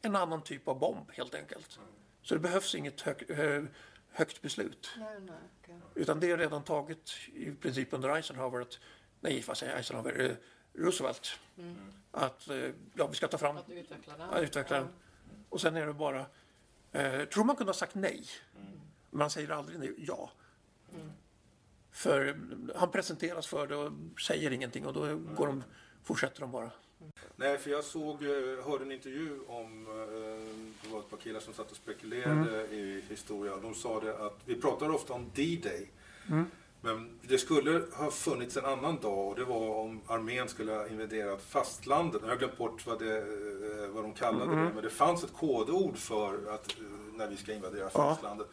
[0.03, 1.79] en annan typ av bomb helt enkelt.
[2.23, 3.67] Så det behövs inget hög, hög,
[4.11, 4.91] högt beslut.
[4.99, 5.77] Nej, nej, okay.
[5.95, 8.79] Utan det är redan taget i princip under Eisenhower, att,
[9.21, 10.37] nej vad säger Eisenhower, eh,
[10.75, 11.39] Roosevelt.
[11.59, 11.77] Mm.
[12.11, 13.57] Att eh, ja, vi ska ta fram...
[13.57, 14.29] Att utveckla den.
[14.33, 14.89] Ja, utveckla den.
[15.49, 16.27] Och sen är det bara...
[16.93, 18.25] Eh, tror man kunde ha sagt nej.
[18.57, 18.81] Mm.
[19.11, 20.31] Men han säger aldrig nej, ja.
[20.95, 21.11] Mm.
[21.93, 22.39] För
[22.77, 25.65] han presenteras för det och säger ingenting och då går de,
[26.03, 26.71] fortsätter de bara.
[27.37, 31.41] Nej, för jag såg, eh, hörde en intervju om, eh, det var ett par killar
[31.41, 32.73] som satt och spekulerade mm.
[32.73, 33.57] i historia.
[33.57, 35.91] De sa det att, vi pratar ofta om D-Day.
[36.29, 36.51] Mm.
[36.85, 40.89] Men det skulle ha funnits en annan dag och det var om armén skulle ha
[40.89, 42.23] invaderat fastlandet.
[42.23, 44.65] Jag har glömt bort vad det, eh, vad de kallade mm.
[44.65, 48.47] det, men det fanns ett kodord för att, eh, när vi ska invadera fastlandet.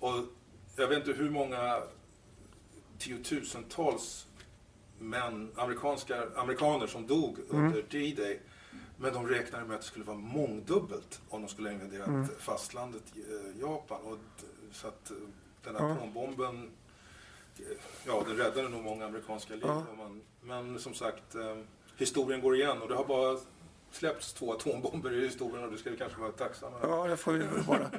[0.00, 0.08] Ja.
[0.08, 0.24] Och
[0.76, 1.82] jag vet inte hur många
[2.98, 4.26] tiotusentals
[4.98, 7.64] män, amerikanska, amerikaner som dog mm.
[7.64, 8.40] under D-Day.
[8.98, 12.28] Men de räknade med att det skulle vara mångdubbelt om de skulle invadera mm.
[12.38, 14.00] fastlandet eh, Japan.
[14.04, 14.18] Och,
[14.72, 15.12] så att
[15.64, 16.70] den här atombomben,
[18.06, 19.64] ja den räddade nog många amerikanska liv.
[19.66, 19.86] Ja.
[19.98, 21.56] Man, men som sagt, eh,
[21.96, 23.38] historien går igen och det har bara
[23.90, 27.32] släppts två atombomber i historien och det ska vi kanske vara tacksamma Ja, det får
[27.32, 27.90] vi vara.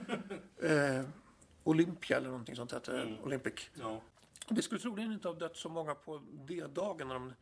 [0.97, 1.05] eh,
[1.63, 3.23] Olympia eller någonting sånt heter mm.
[3.23, 3.69] Olympic.
[3.73, 4.01] Ja.
[4.47, 7.33] Det skulle troligen inte ha dött så många på D-dagen när de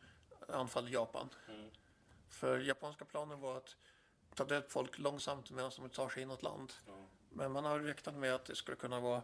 [0.48, 1.28] anfall Japan.
[1.48, 1.70] Mm.
[2.28, 3.76] För japanska planen var att
[4.34, 6.72] ta död folk långsamt medan de tar sig in i ett land.
[6.88, 7.00] Mm.
[7.30, 9.22] Men man har räknat med att det skulle kunna vara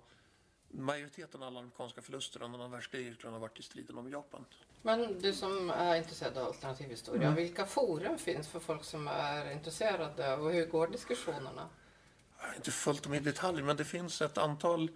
[0.72, 4.44] majoriteten av alla amerikanska förluster under andra världskriget skulle ha varit i striden om Japan.
[4.82, 7.34] Men du som är intresserad av alternativhistoria, mm.
[7.34, 11.68] vilka forum finns för folk som är intresserade och hur går diskussionerna?
[12.38, 14.90] Jag har inte följt dem i detalj, men det finns ett antal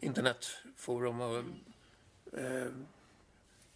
[0.00, 1.54] internetforum och mm
[2.32, 2.72] eh,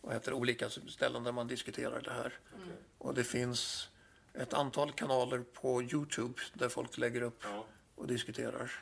[0.01, 2.39] vad heter det, olika ställen där man diskuterar det här.
[2.57, 2.69] Mm.
[2.99, 3.89] Och det finns
[4.35, 7.65] ett antal kanaler på Youtube där folk lägger upp ja.
[7.95, 8.73] och diskuterar.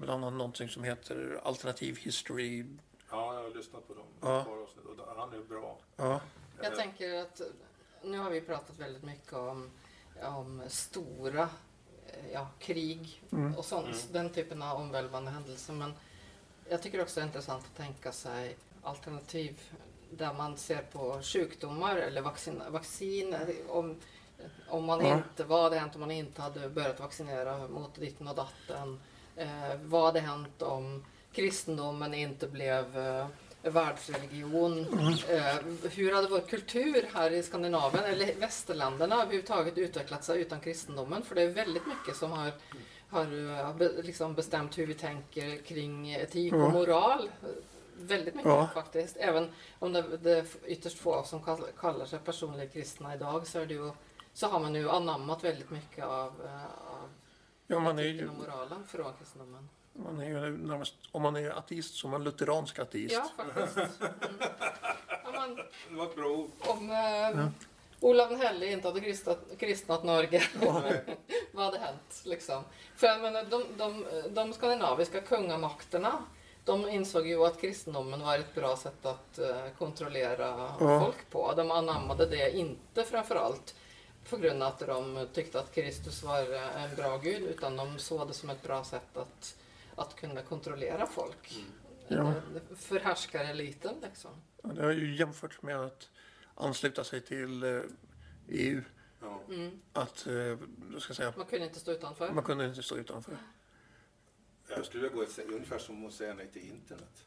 [0.00, 2.64] Bland annat någonting som heter Alternativ History.
[3.10, 4.06] Ja, jag har lyssnat på dem.
[4.20, 4.46] Ja.
[5.16, 5.78] Han är bra.
[5.96, 6.20] Ja.
[6.62, 6.78] Jag eh.
[6.78, 7.40] tänker att
[8.02, 9.70] nu har vi pratat väldigt mycket om,
[10.22, 11.48] om stora
[12.32, 13.54] ja, krig mm.
[13.54, 14.12] och sånt, mm.
[14.12, 15.72] den typen av omvälvande händelser.
[15.72, 15.94] Men
[16.68, 19.60] jag tycker också det är intressant att tänka sig alternativ
[20.10, 23.36] där man ser på sjukdomar eller vaccin, vaccin
[23.68, 24.00] om,
[24.68, 25.16] om man ja.
[25.16, 29.00] inte, vad hade hänt om man inte hade börjat vaccinera mot ditten och datten?
[29.36, 33.26] Eh, vad hade hänt om kristendomen inte blev eh,
[33.62, 34.78] världsreligion?
[35.28, 35.56] Eh,
[35.90, 41.22] hur hade vår kultur här i Skandinavien eller västerländerna överhuvudtaget utvecklat sig utan kristendomen?
[41.22, 42.52] För det är väldigt mycket som har
[43.08, 47.30] har eh, liksom bestämt hur vi tänker kring etik och moral
[47.98, 48.68] väldigt mycket ja.
[48.74, 49.16] faktiskt.
[49.16, 53.90] Även om det, det är ytterst få som kallar sig personliga kristna idag så, ju,
[54.32, 56.85] så har man ju anammat väldigt mycket av, eh, av
[57.66, 59.68] ja, man är ju, och moralen från kristendomen.
[59.92, 63.14] Man är ju närmast, om man är ateist så är man lutheransk ateist.
[63.14, 63.76] Ja, faktiskt.
[63.76, 64.12] Mm.
[65.34, 66.50] Man, det var ett bra ord.
[66.58, 67.50] Om eh, ja.
[68.00, 70.42] Olav den helige inte hade kristnat, kristnat Norge,
[71.52, 72.22] vad hade hänt?
[72.24, 72.64] Liksom?
[72.96, 76.22] För jag menar, de, de, de skandinaviska kungamakterna
[76.66, 81.00] de insåg ju att kristendomen var ett bra sätt att uh, kontrollera ja.
[81.00, 81.52] folk på.
[81.56, 83.74] De anammade det inte framförallt
[84.30, 87.98] på grund av att de tyckte att Kristus var eh, en bra gud utan de
[87.98, 89.56] såg det som ett bra sätt att,
[89.94, 91.54] att kunna kontrollera folk.
[91.54, 91.66] Mm.
[92.08, 92.34] Ja.
[92.76, 94.30] Förhärskareliten liksom.
[94.62, 96.08] Ja, det har ju jämfört med att
[96.54, 97.64] ansluta sig till
[98.48, 98.82] EU.
[99.20, 99.40] Ja.
[99.48, 99.80] Mm.
[99.92, 100.58] Att, uh,
[100.98, 102.32] ska säga, man kunde inte stå utanför.
[102.32, 103.38] Man kunde inte stå utanför.
[104.68, 107.26] Jag skulle vilja gå ett, ungefär som att säga nej till internet.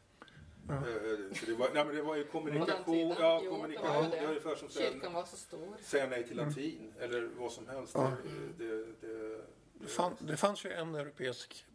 [0.70, 0.76] Ja.
[0.76, 3.14] Eh, det, var, nej, men det var ju kommunikation.
[3.18, 4.10] Ja, jo, kommunikation.
[4.10, 5.76] Det var ungefär som Kyrkan var så stor.
[5.82, 7.10] Säga nej till latin mm.
[7.10, 7.92] eller vad som helst.
[7.94, 8.12] Ja.
[8.58, 9.40] Det, det, det,
[9.72, 11.66] det, fann, det fanns ju en europeisk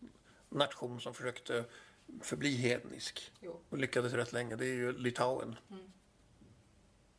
[0.50, 1.66] nation som försökte
[2.22, 3.60] förbli hednisk jo.
[3.70, 4.56] och lyckades rätt länge.
[4.56, 5.56] Det är ju Litauen.
[5.70, 5.92] Mm.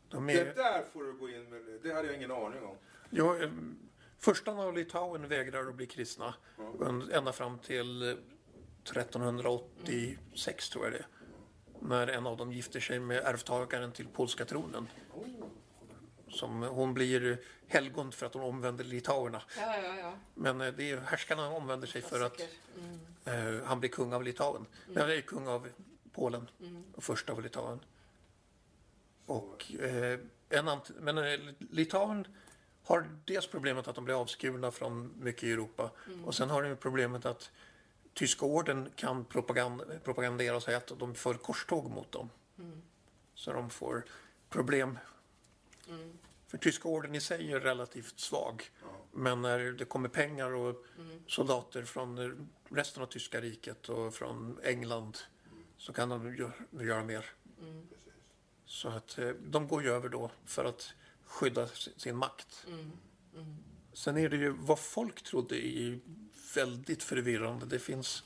[0.08, 0.44] De är...
[0.44, 1.80] Det där får du gå in med.
[1.82, 2.76] Det hade jag ingen aning om.
[3.10, 3.50] Ja, eh,
[4.18, 6.34] första av Litauen vägrar att bli kristna
[6.80, 7.10] mm.
[7.12, 8.02] ända fram till
[8.82, 11.04] 1386 tror jag det
[11.80, 14.88] När en av dem gifter sig med ärvtagaren till polska tronen.
[16.28, 19.42] Som, hon blir helgon för att hon omvänder litauerna.
[19.58, 20.12] Ja, ja, ja.
[20.34, 22.40] Men eh, det är, härskarna omvänder sig för att
[23.24, 23.56] mm.
[23.58, 24.66] eh, han blir kung av Litauen.
[24.88, 25.02] Mm.
[25.02, 25.68] Eller kung av
[26.12, 26.84] Polen mm.
[26.94, 27.80] och första av Litauen.
[29.26, 32.26] Och, eh, en men eh, Litauen
[32.82, 36.24] har dels problemet att de blir avskurna från mycket i Europa mm.
[36.24, 37.50] och sen har de problemet att
[38.16, 42.30] tyska orden kan propagand propagandera och säga att de för korståg mot dem.
[42.58, 42.82] Mm.
[43.34, 44.04] Så de får
[44.48, 44.98] problem.
[45.88, 46.18] Mm.
[46.46, 48.70] För tyska orden i sig är relativt svag.
[48.82, 48.86] Ja.
[49.12, 51.22] Men när det kommer pengar och mm.
[51.26, 55.18] soldater från resten av tyska riket och från England
[55.76, 56.36] så kan de
[56.70, 57.26] göra mer.
[57.60, 57.86] Mm.
[58.64, 62.66] Så att eh, de går ju över då för att skydda sin makt.
[62.66, 62.92] Mm.
[63.34, 63.56] Mm.
[63.92, 66.00] Sen är det ju vad folk trodde i
[66.56, 67.66] väldigt förvirrande.
[67.66, 68.24] Det finns,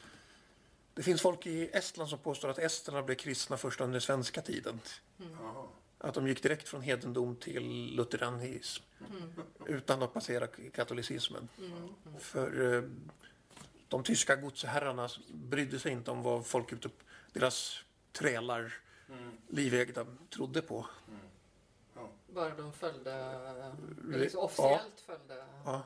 [0.94, 4.80] det finns folk i Estland som påstår att esterna blev kristna först under svenska tiden.
[5.20, 5.36] Mm.
[5.98, 9.32] Att de gick direkt från hedendom till lutheranism mm.
[9.66, 11.48] utan att passera katolicismen.
[11.58, 11.88] Mm.
[12.18, 12.82] För eh,
[13.88, 16.88] de tyska godsherrarna brydde sig inte om vad folk ute
[17.32, 18.74] deras trälar,
[19.08, 19.32] mm.
[19.48, 20.86] livägda, trodde på.
[21.08, 21.20] Mm.
[21.94, 22.08] Ja.
[22.34, 23.42] Bara de följde,
[24.04, 25.14] liksom officiellt ja.
[25.14, 25.44] följde.
[25.64, 25.82] Ja.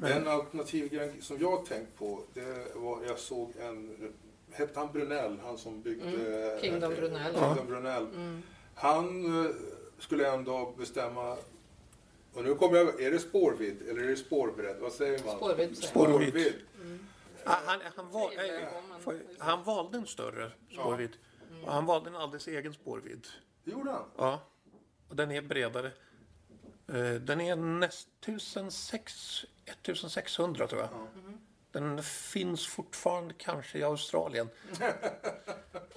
[0.00, 0.12] Men...
[0.12, 4.12] En alternativ grej som jag tänkt på, det var jag såg en,
[4.50, 6.60] hette han Brunell, han som byggde mm.
[6.60, 7.34] Kingdom Brunell.
[7.34, 8.06] Kingdom Brunell.
[8.06, 8.42] Mm.
[8.74, 9.50] Han eh,
[9.98, 11.36] skulle en dag bestämma
[12.34, 14.76] och nu kommer jag, är det spårvidd eller är det spårbredd?
[14.80, 15.36] Vad säger man?
[15.36, 15.76] Spårvidd.
[15.76, 16.54] Spårvidd.
[16.80, 17.06] Mm.
[17.44, 18.68] Han, han, var, äh,
[19.38, 21.16] han, valde en större spårvidd.
[21.20, 21.54] Ja.
[21.54, 21.64] Mm.
[21.64, 23.26] Och han valde en alldeles egen spårvidd.
[23.64, 24.04] Det gjorde han?
[24.16, 24.40] Ja.
[25.08, 25.92] Och den är bredare.
[26.88, 28.08] Eh, den är näst
[29.70, 30.90] 1600 tror jag.
[30.92, 31.20] Ja.
[31.20, 31.40] Mm.
[31.72, 34.48] Den finns fortfarande kanske i Australien.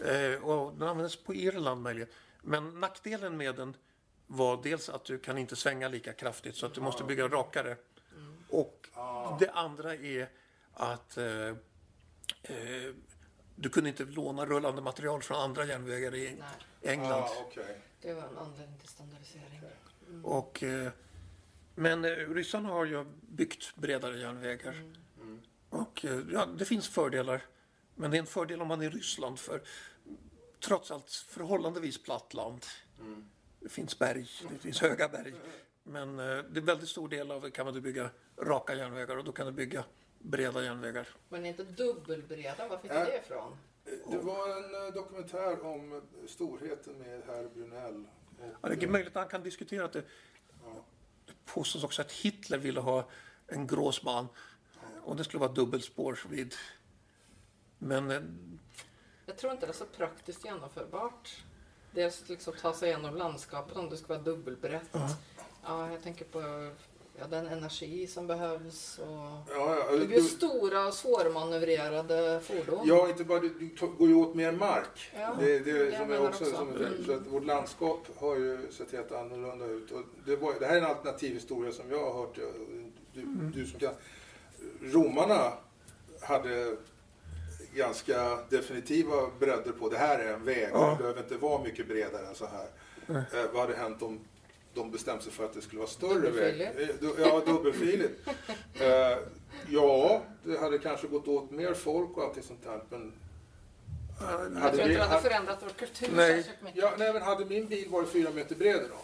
[0.06, 2.10] eh, och den används på Irland möjligen.
[2.42, 3.76] Men nackdelen med den
[4.28, 7.78] var dels att du kan inte svänga lika kraftigt så att du måste bygga rakare.
[8.16, 8.38] Mm.
[8.50, 9.38] Och ah.
[9.40, 10.30] det andra är
[10.74, 11.48] att eh,
[12.44, 12.94] eh,
[13.56, 16.94] du kunde inte låna rullande material från andra järnvägar i Nej.
[16.94, 17.24] England.
[17.24, 17.76] Ah, okay.
[18.02, 19.62] Det var en anledning till standardisering.
[20.08, 20.26] Mm.
[20.26, 20.92] Och, eh,
[21.76, 24.74] men eh, ryssarna har ju byggt bredare järnvägar.
[24.74, 24.94] Mm.
[25.22, 25.42] mm.
[25.70, 27.42] Och eh, ja, det finns fördelar.
[27.96, 29.62] Men det är en fördel om man är i Ryssland för
[30.60, 32.66] trots allt förhållandevis platt land.
[33.00, 33.26] Mm.
[33.60, 35.34] Det finns berg, det finns höga berg.
[35.84, 39.24] Men eh, det är väldigt stor del av det kan man bygga raka järnvägar och
[39.24, 39.84] då kan du bygga
[40.20, 41.08] breda järnvägar.
[41.30, 43.58] Men inte dubbelbreda, var fick du det ifrån?
[44.10, 48.06] Det var en eh, dokumentär om storheten med herr Brunell.
[48.62, 50.04] Ja, det är möjligt att han kan diskutera det
[51.46, 53.10] påstås också att Hitler ville ha
[53.48, 54.28] en gråsman
[55.04, 56.56] och det skulle vara dubbelspår vid.
[57.78, 58.12] Men...
[58.12, 58.22] Eh,
[59.26, 61.44] Jag tror inte det är så praktiskt genomförbart.
[61.92, 64.90] Dels liksom ta sig igenom landskapet om det ska vara dubbelbrett.
[64.92, 65.10] Ja.
[65.64, 66.72] ja, jag tänker på
[67.20, 69.00] ja, den energi som behövs.
[69.00, 72.88] Och ja, ja, det blir du, stora och svårmanövrerade fordon.
[72.88, 75.12] Ja, inte bara du, du går ju åt mer mark.
[75.14, 76.56] Ja, det, det, som är också, också.
[76.56, 77.06] Som, mm.
[77.06, 79.92] så att vårt landskap har ju sett helt annorlunda ut.
[79.92, 82.36] Och det, var, det här är en alternativ historia som jag har hört.
[83.14, 83.52] Du, mm.
[83.56, 83.94] du som kan,
[84.82, 85.54] romarna
[86.22, 86.76] hade
[87.76, 90.70] ganska definitiva bredder på det här är en väg.
[90.74, 90.90] Ja.
[90.90, 92.68] Det behöver inte vara mycket bredare än så här.
[93.10, 94.20] Eh, vad hade hänt om
[94.74, 96.62] de bestämde sig för att det skulle vara större väg?
[96.62, 96.88] Eh,
[97.20, 98.28] ja, dubbelfiligt.
[98.80, 99.18] eh,
[99.70, 102.82] ja, det hade kanske gått åt mer folk och allting sånt där.
[102.90, 103.14] Men
[104.62, 106.44] jag tror inte det hade förändrat vår kultur nej.
[106.44, 106.82] särskilt mycket.
[106.82, 108.98] Ja, nej, men hade min bil varit fyra meter bred då?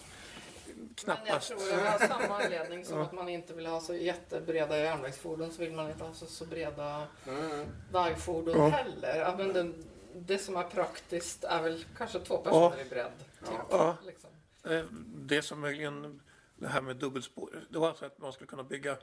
[0.95, 1.25] Knappast.
[1.25, 4.77] Men jag tror det var samma anledning som att man inte vill ha så jättebreda
[4.77, 7.65] järnvägsfordon så vill man inte ha så, så breda mm.
[7.91, 8.67] vägfordon ja.
[8.67, 9.19] heller.
[9.19, 9.71] Ja, men det,
[10.13, 12.85] det, som är praktiskt är väl kanske två personer ja.
[12.85, 13.11] i bredd.
[13.45, 13.97] Typ, ja.
[14.05, 14.28] Liksom.
[14.65, 16.21] Eh, det som möjligen,
[16.55, 18.97] det här med dubbelspår, det var alltså att man skulle kunna bygga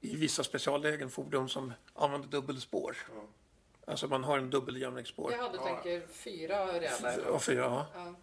[0.00, 2.96] i vissa speciallägen fordon som använder dubbelspår.
[3.14, 3.22] Ja.
[3.84, 5.32] Alltså man har en dubbel järnvägsspår.
[5.32, 7.18] Ja, du tänker fyra rälar?
[7.26, 7.86] Ja, fyra.
[7.94, 8.14] Ja.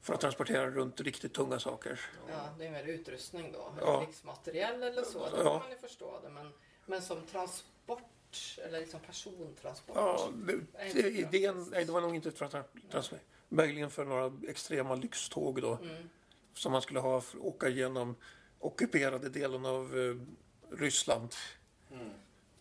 [0.00, 2.00] För att transportera runt riktigt tunga saker.
[2.28, 3.74] Ja, det är mer utrustning då.
[3.80, 4.04] Ja.
[4.04, 5.42] Krigsmateriel eller så, då ja.
[5.42, 6.30] kan man ju förstå det.
[6.30, 6.52] Men,
[6.86, 8.00] men som transport
[8.64, 9.96] eller liksom persontransport?
[9.96, 10.60] Ja, det,
[10.92, 13.20] det, idén, nej, det var nog inte för att transport.
[13.54, 15.78] Möjligen för några extrema lyxtåg då.
[15.82, 16.08] Mm.
[16.54, 18.16] Som man skulle ha för att åka igenom
[18.58, 20.16] ockuperade delen av eh,
[20.76, 21.34] Ryssland.
[21.90, 22.10] Mm.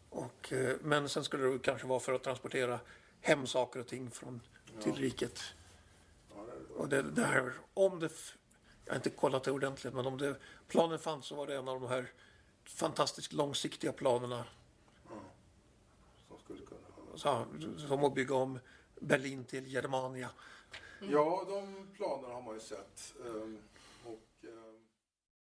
[0.10, 2.80] Och, eh, men sen skulle det kanske vara för att transportera
[3.22, 4.42] hem saker och ting från,
[4.82, 5.40] till riket.
[6.76, 8.12] Och det, det här, om det,
[8.86, 10.36] jag har inte kollat det ordentligt, men om det,
[10.68, 12.12] planen fanns så var det en av de här
[12.64, 14.46] fantastiskt långsiktiga planerna.
[15.10, 15.16] Ja,
[16.28, 16.82] som skulle kunna
[17.16, 17.46] så,
[17.88, 18.60] Som att bygga om
[19.00, 20.30] Berlin till Germania.
[21.04, 21.14] Mm.
[21.14, 23.14] Ja, de planerna har man ju sett.
[23.20, 23.58] Um,
[24.04, 24.80] och, um...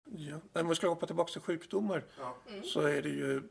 [0.06, 2.36] Ja, om vi ska hoppa tillbaka till sjukdomar ja.
[2.48, 2.64] mm.
[2.64, 3.44] så är det ju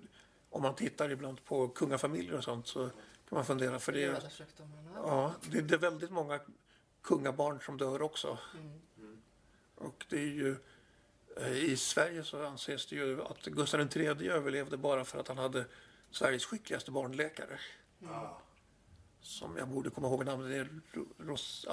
[0.51, 2.89] om man tittar ibland på kungafamiljer och sånt så
[3.29, 4.23] kan man fundera för det är,
[4.95, 6.41] ja, det är väldigt många
[7.03, 8.39] kungabarn som dör också.
[8.55, 8.81] Mm.
[9.75, 10.57] Och det är ju
[11.37, 15.39] eh, i Sverige så anses det ju att Gustav III överlevde bara för att han
[15.39, 15.65] hade
[16.11, 17.59] Sveriges skickligaste barnläkare.
[18.03, 18.15] Mm.
[19.21, 20.69] Som jag borde komma ihåg namnet.
[21.19, 21.67] Ros,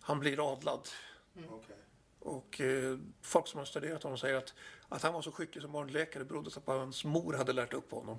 [0.00, 0.88] han blir adlad.
[1.36, 1.52] Mm.
[1.52, 1.76] Okay.
[2.18, 4.54] Och eh, folk som har studerat honom säger att,
[4.88, 7.90] att han var så skicklig som barnläkare berodde på att hans mor hade lärt upp
[7.90, 8.18] honom.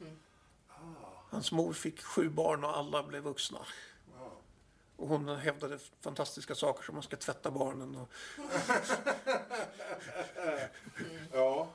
[0.00, 0.16] Mm.
[0.68, 0.74] Ah.
[1.30, 3.58] Hans mor fick sju barn och alla blev vuxna.
[4.96, 7.96] Och hon hävdade fantastiska saker som man ska tvätta barnen.
[7.96, 8.12] Och...
[11.32, 11.68] ja.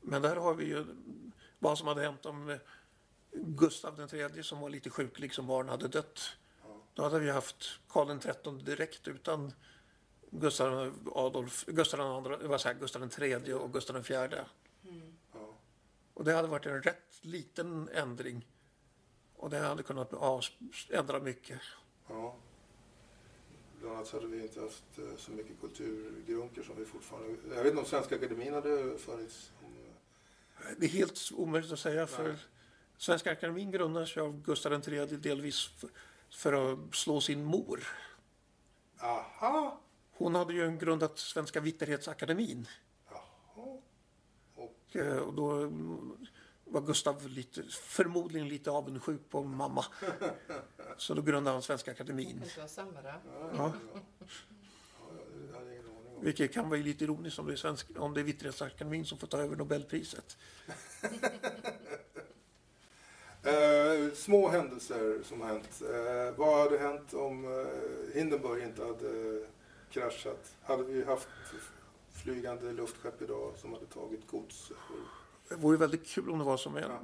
[0.00, 0.86] Men där har vi ju
[1.58, 2.58] vad som hade hänt om
[3.32, 6.20] Gustav III som var lite sjuklig som barn hade dött.
[6.94, 9.52] Då hade vi haft Karl XIII direkt utan
[10.30, 14.34] Gustav Adolf, Gustav II, vad säger, Gustav III och Gustav IV.
[14.84, 15.16] Mm.
[16.14, 18.46] Och det hade varit en rätt liten ändring.
[19.36, 20.12] Och det hade kunnat
[20.88, 21.60] ändra mycket.
[22.08, 22.36] Ja.
[23.80, 27.36] Bland annat hade vi inte haft eh, så mycket kulturgrunker som vi fortfarande...
[27.48, 29.52] Jag vet inte om Svenska Akademin hade funnits.
[30.78, 32.06] Det är helt omöjligt att säga.
[32.06, 32.36] för Nej.
[33.00, 35.70] Svenska Akademin grundades av Gustav III delvis
[36.30, 37.80] för att slå sin mor.
[39.00, 39.80] Aha.
[40.12, 42.66] Hon hade ju grundat Svenska Vitterhetsakademin.
[44.54, 45.72] Och, eh, och då
[46.64, 49.84] var Gustav lite, förmodligen lite avundsjuk på mamma.
[50.96, 52.44] Så då grundade han Svenska Akademin.
[53.56, 53.72] Ja.
[56.20, 59.26] Vilket kan vara lite ironiskt om det är, svensk, om det är Vitterhetsakademin som får
[59.26, 60.36] ta över Nobelpriset.
[63.42, 65.82] eh, små händelser som har hänt.
[65.82, 69.40] Eh, vad hade hänt om eh, Hindenburg inte hade
[69.90, 70.56] kraschat?
[70.62, 71.28] Hade vi haft
[72.22, 74.72] flygande luftskepp idag som hade tagit gods?
[75.48, 76.70] Det vore väldigt kul om det var så.
[76.70, 77.00] Men ja.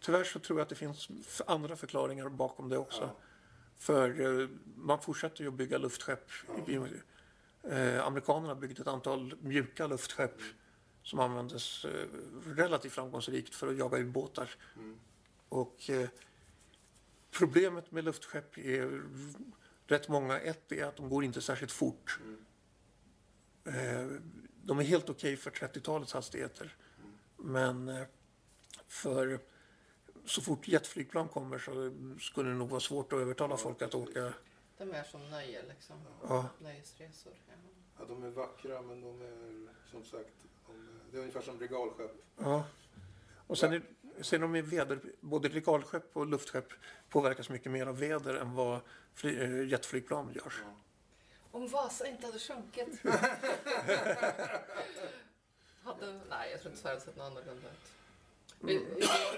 [0.00, 1.08] tyvärr så tror jag att det finns
[1.46, 3.02] andra förklaringar bakom det också.
[3.02, 3.16] Ja.
[3.78, 6.30] För eh, man fortsätter ju att bygga luftskepp.
[6.66, 6.86] Ja.
[7.70, 10.52] Eh, amerikanerna byggde ett antal mjuka luftskepp mm.
[11.02, 12.06] som användes eh,
[12.46, 14.50] relativt framgångsrikt för att jaga ubåtar.
[14.76, 14.98] Mm.
[15.50, 16.08] Och eh,
[17.30, 19.02] problemet med luftskepp är
[19.86, 20.38] rätt många.
[20.38, 22.18] Ett är att de går inte särskilt fort.
[22.24, 22.36] Mm.
[23.64, 24.20] Eh,
[24.64, 26.76] de är helt okej okay för 30-talets hastigheter.
[26.98, 27.52] Mm.
[27.52, 28.06] Men eh,
[28.86, 29.40] för
[30.24, 34.32] så fort jetflygplan kommer så skulle det nog vara svårt att övertala folk att åka
[34.84, 35.96] det är som nöje liksom.
[36.22, 36.48] Ja.
[36.58, 37.32] Nöjesresor.
[37.48, 37.54] Ja.
[37.98, 40.34] ja, de är vackra men de är som sagt,
[40.66, 40.72] de,
[41.10, 42.10] det är ungefär som regalskepp.
[42.36, 42.64] Ja.
[43.46, 43.82] Och sen, är,
[44.20, 46.68] sen de är väder, både regalskepp och luftskepp
[47.08, 48.80] påverkas mycket mer av väder än vad
[49.14, 50.52] fly, eh, jetflygplan gör.
[50.62, 50.76] Ja.
[51.50, 53.00] Om Vasa inte hade sjunkit.
[55.82, 57.90] hade, nej, jag tror inte Sverige hade sett något annorlunda ut.
[58.60, 58.88] Vi, mm.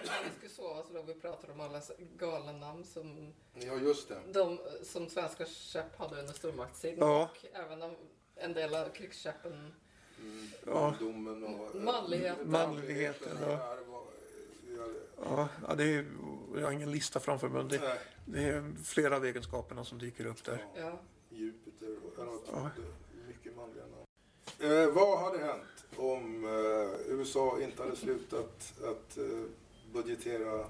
[0.05, 1.81] när vi skulle sova så låg vi och pratade om alla
[2.17, 4.21] galna namn som, ja, just det.
[4.33, 6.99] De, som svenska skepp hade under stormaktstiden.
[6.99, 7.31] Ja.
[7.31, 7.97] Och även om
[8.37, 9.75] en del av krigsskeppen.
[10.19, 12.51] Mm, mandomen och manligheten.
[12.51, 13.77] manligheten ja.
[15.25, 16.07] Ja, ja, det är,
[16.55, 20.27] jag har ingen lista framför mig men det, det, är flera av egenskaperna som dyker
[20.27, 20.65] upp där.
[20.77, 21.01] Ja.
[21.31, 22.71] Jupiter och ja.
[23.29, 24.07] mycket manliga namn.
[24.59, 29.25] Eh, vad hade hänt om eh, USA inte hade slutat att eh,
[29.93, 30.67] budgetera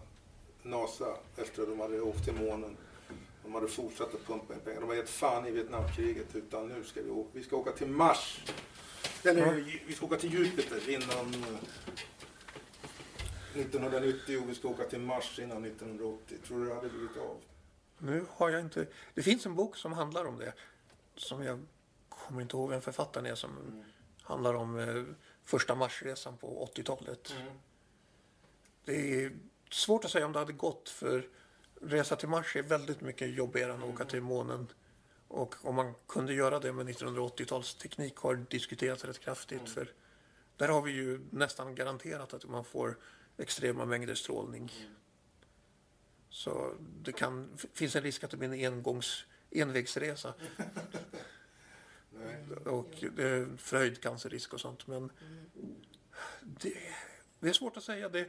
[0.63, 2.77] NASA efter att de hade åkt till månen.
[3.45, 4.81] De hade fortsatt att pumpa in pengar.
[4.81, 7.87] De har gett fan i Vietnamkriget utan nu ska vi åka, vi ska åka till
[7.87, 8.45] Mars.
[9.25, 11.45] Eller vi ska åka till Jupiter innan
[13.57, 16.39] 1990 och vi ska åka till Mars innan 1980.
[16.47, 17.41] Tror du det hade blivit av?
[17.99, 18.87] Nu har jag inte...
[19.15, 20.53] Det finns en bok som handlar om det.
[21.17, 21.61] Som jag
[22.09, 23.85] kommer inte ihåg vem författaren är som mm.
[24.23, 25.05] handlar om eh,
[25.45, 27.35] första Marsresan på 80-talet.
[27.41, 27.53] Mm.
[28.85, 29.33] Det är
[29.71, 31.29] svårt att säga om det hade gått för
[31.81, 33.95] resa till Mars är väldigt mycket jobbigare än att mm.
[33.95, 34.69] åka till månen.
[35.29, 39.61] Och om man kunde göra det med 1980-talsteknik har diskuterats rätt kraftigt.
[39.61, 39.73] Mm.
[39.73, 39.93] För
[40.57, 42.99] där har vi ju nästan garanterat att man får
[43.37, 44.73] extrema mängder strålning.
[46.31, 50.35] Så det kan, finns en risk att det blir en engångs, envägsresa.
[52.65, 54.87] och det är förhöjd cancerrisk och sånt.
[54.87, 55.13] Men
[56.43, 56.75] det,
[57.41, 58.09] det, är svårt att säga.
[58.09, 58.29] Det,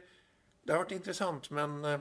[0.62, 2.00] det har varit intressant men eh,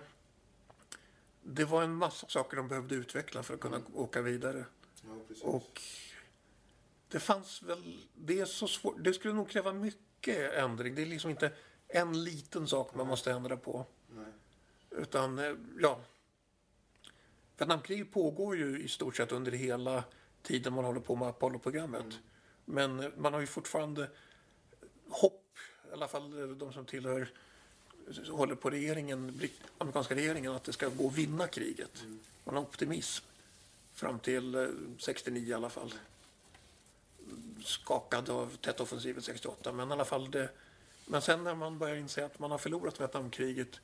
[1.43, 3.95] det var en massa saker de behövde utveckla för att kunna mm.
[3.95, 4.65] åka vidare.
[5.01, 5.09] Ja,
[5.41, 5.81] och
[7.07, 10.95] det fanns väl, det är så svårt, det skulle nog kräva mycket ändring.
[10.95, 11.51] Det är liksom inte
[11.93, 13.85] en liten sak man måste ändra på.
[14.09, 14.25] Nej.
[14.89, 15.99] Utan, eh, ja.
[17.57, 20.03] Vietnamkriget pågår ju i stort sett under hela
[20.41, 22.01] tiden man håller på med Apollo-programmet.
[22.01, 22.15] Mm.
[22.65, 24.09] Men man har ju fortfarande
[25.09, 25.57] hopp,
[25.89, 27.31] i alla fall de som tillhör
[28.29, 32.01] håller på regeringen, amerikanska regeringen att det ska gå att vinna kriget.
[32.01, 32.19] Mm.
[32.43, 33.25] Man har optimism
[33.93, 35.93] fram till 69 eh, i alla fall.
[37.63, 40.49] Skakad av tätoffensiven 68 men i alla fall det.
[41.05, 43.79] Men sen när man börjar inse att man har förlorat Vietnamkriget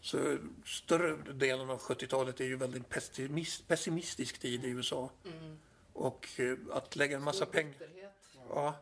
[0.00, 2.88] så större delen av 70-talet är ju väldigt
[3.68, 5.10] pessimistisk tid i USA.
[5.24, 5.58] Mm.
[5.92, 7.74] Och eh, att lägga en massa pengar
[8.48, 8.74] ja,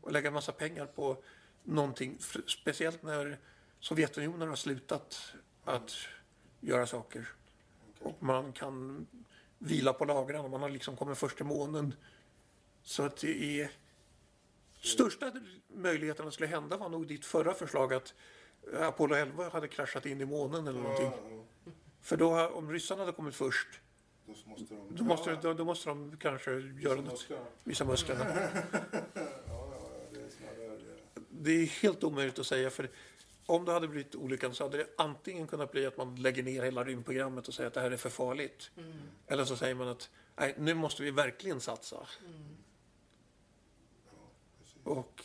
[0.00, 1.22] och lägga en massa pengar på
[1.64, 3.38] någonting, speciellt när
[3.80, 5.32] Sovjetunionen har slutat
[5.64, 5.92] att
[6.60, 7.28] göra saker.
[8.00, 9.06] Och man kan
[9.58, 11.94] vila på lagren och man har liksom kommit först till månen.
[12.82, 13.70] Så att det är...
[14.80, 15.32] Största
[15.68, 18.14] möjligheten att skulle hända var nog ditt förra förslag att
[18.80, 21.10] Apollo 11 hade kraschat in i månen eller någonting.
[22.00, 23.68] För då, om ryssarna hade kommit först
[24.26, 26.50] då måste de, då måste, då, då måste de kanske
[26.80, 27.10] göra något.
[27.10, 27.44] Musklerna.
[27.64, 28.24] Visa musklerna.
[31.30, 32.70] det är helt omöjligt att säga.
[32.70, 32.88] för
[33.46, 36.62] om det hade blivit olyckan så hade det antingen kunnat bli att man lägger ner
[36.62, 38.70] hela rymdprogrammet och säger att det här är för farligt.
[38.76, 38.92] Mm.
[39.26, 42.06] Eller så säger man att nej, nu måste vi verkligen satsa.
[42.26, 42.56] Mm.
[44.90, 45.22] Och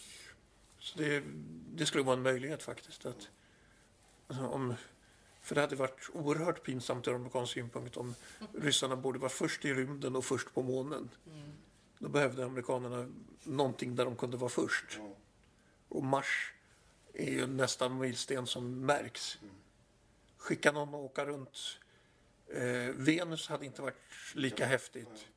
[0.79, 1.23] så det,
[1.75, 3.05] det skulle vara en möjlighet faktiskt.
[3.05, 3.29] Att,
[4.27, 4.75] om,
[5.41, 8.15] för det hade varit oerhört pinsamt ur amerikansk synpunkt om
[8.53, 11.09] ryssarna borde vara först i rymden och först på månen.
[11.27, 11.51] Mm.
[11.99, 13.09] Då behövde amerikanerna
[13.43, 14.97] någonting där de kunde vara först.
[14.97, 15.11] Mm.
[15.89, 16.53] Och Mars
[17.13, 19.37] är ju nästan en milsten som märks.
[19.41, 19.55] Mm.
[20.37, 21.57] Skicka någon och åka runt.
[22.47, 23.95] Eh, Venus hade inte varit
[24.35, 25.27] lika häftigt.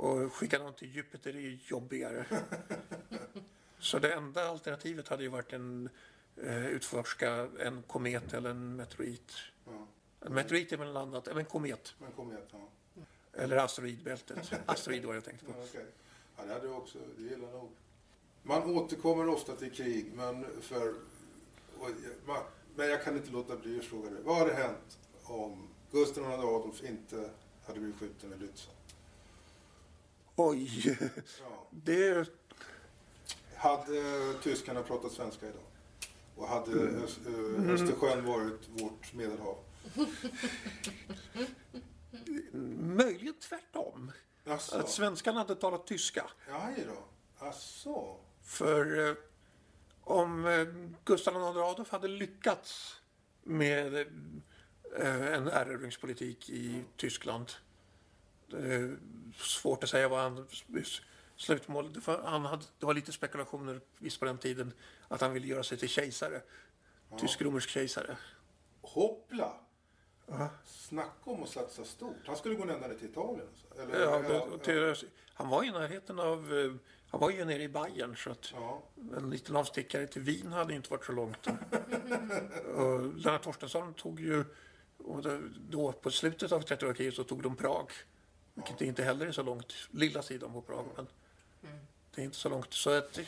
[0.00, 2.26] Och skicka någon till Jupiter är jobbigare.
[3.78, 5.88] Så det enda alternativet hade ju varit en
[6.36, 9.32] eh, utforska en komet eller en meteorit.
[9.64, 9.86] Ja.
[10.20, 11.94] En meteorit är väl annat, eller en komet.
[12.06, 12.68] En komet, ja.
[13.32, 14.52] Eller asteroidbältet.
[14.66, 15.52] Asteroid var jag tänkte på.
[15.56, 15.84] Ja, okay.
[16.36, 16.98] ja, det hade jag också.
[17.16, 17.70] Det gillar nog.
[18.42, 20.94] Man återkommer ofta till krig, men för...
[22.74, 24.22] men jag kan inte låta bli att fråga dig.
[24.22, 27.30] Vad hade hänt om Gustav II Adolf inte
[27.66, 28.79] hade blivit skjuten vid Lützen?
[30.40, 30.98] Oj!
[31.40, 31.68] Ja.
[31.70, 32.30] Det...
[33.56, 35.62] Hade tyskarna pratat svenska idag?
[36.36, 37.70] Och hade mm.
[37.70, 39.56] Östersjön varit vårt medelhav?
[42.78, 44.12] Möjligen tvärtom.
[44.46, 44.76] Asså.
[44.76, 46.30] Att svenskarna hade talat tyska.
[46.50, 47.04] Aj då.
[47.46, 48.16] Asså.
[48.42, 49.14] För eh,
[50.00, 50.66] om eh,
[51.04, 53.00] Gustav II Adolf hade lyckats
[53.42, 53.94] med
[54.98, 56.84] eh, en erövringspolitik i.
[56.96, 57.52] Tyskland.
[58.52, 58.90] Eh,
[59.36, 60.46] svårt att säga vad han
[61.36, 61.92] slutmål.
[61.92, 64.72] Det var, han hade, det var lite spekulationer visst på den tiden
[65.08, 66.40] att han ville göra sig till kejsare.
[67.10, 67.18] Ja.
[67.18, 68.16] Tysk-romersk kejsare.
[68.80, 69.52] Hoppla!
[70.26, 70.48] Ja.
[70.64, 72.16] Snacka om att satsa stort.
[72.26, 73.46] Han skulle gå ända ner till Italien.
[73.48, 73.82] Alltså.
[73.82, 76.58] Eller, ja, det, till, han var i närheten av...
[76.58, 76.72] Eh,
[77.10, 78.82] han var ju nere i Bayern så att ja.
[79.16, 81.46] en liten avstickare till Wien hade inte varit så långt.
[83.24, 84.44] Lennart Torstensson tog ju...
[84.98, 85.24] Och
[85.70, 87.90] då på slutet av 30-årskriget så tog de Prag.
[88.66, 89.72] Vilket inte heller är så långt.
[89.90, 90.86] Lilla sidan på Prag.
[90.96, 91.06] Men
[91.62, 91.86] mm.
[92.14, 92.74] det är inte så långt.
[92.74, 93.18] Så att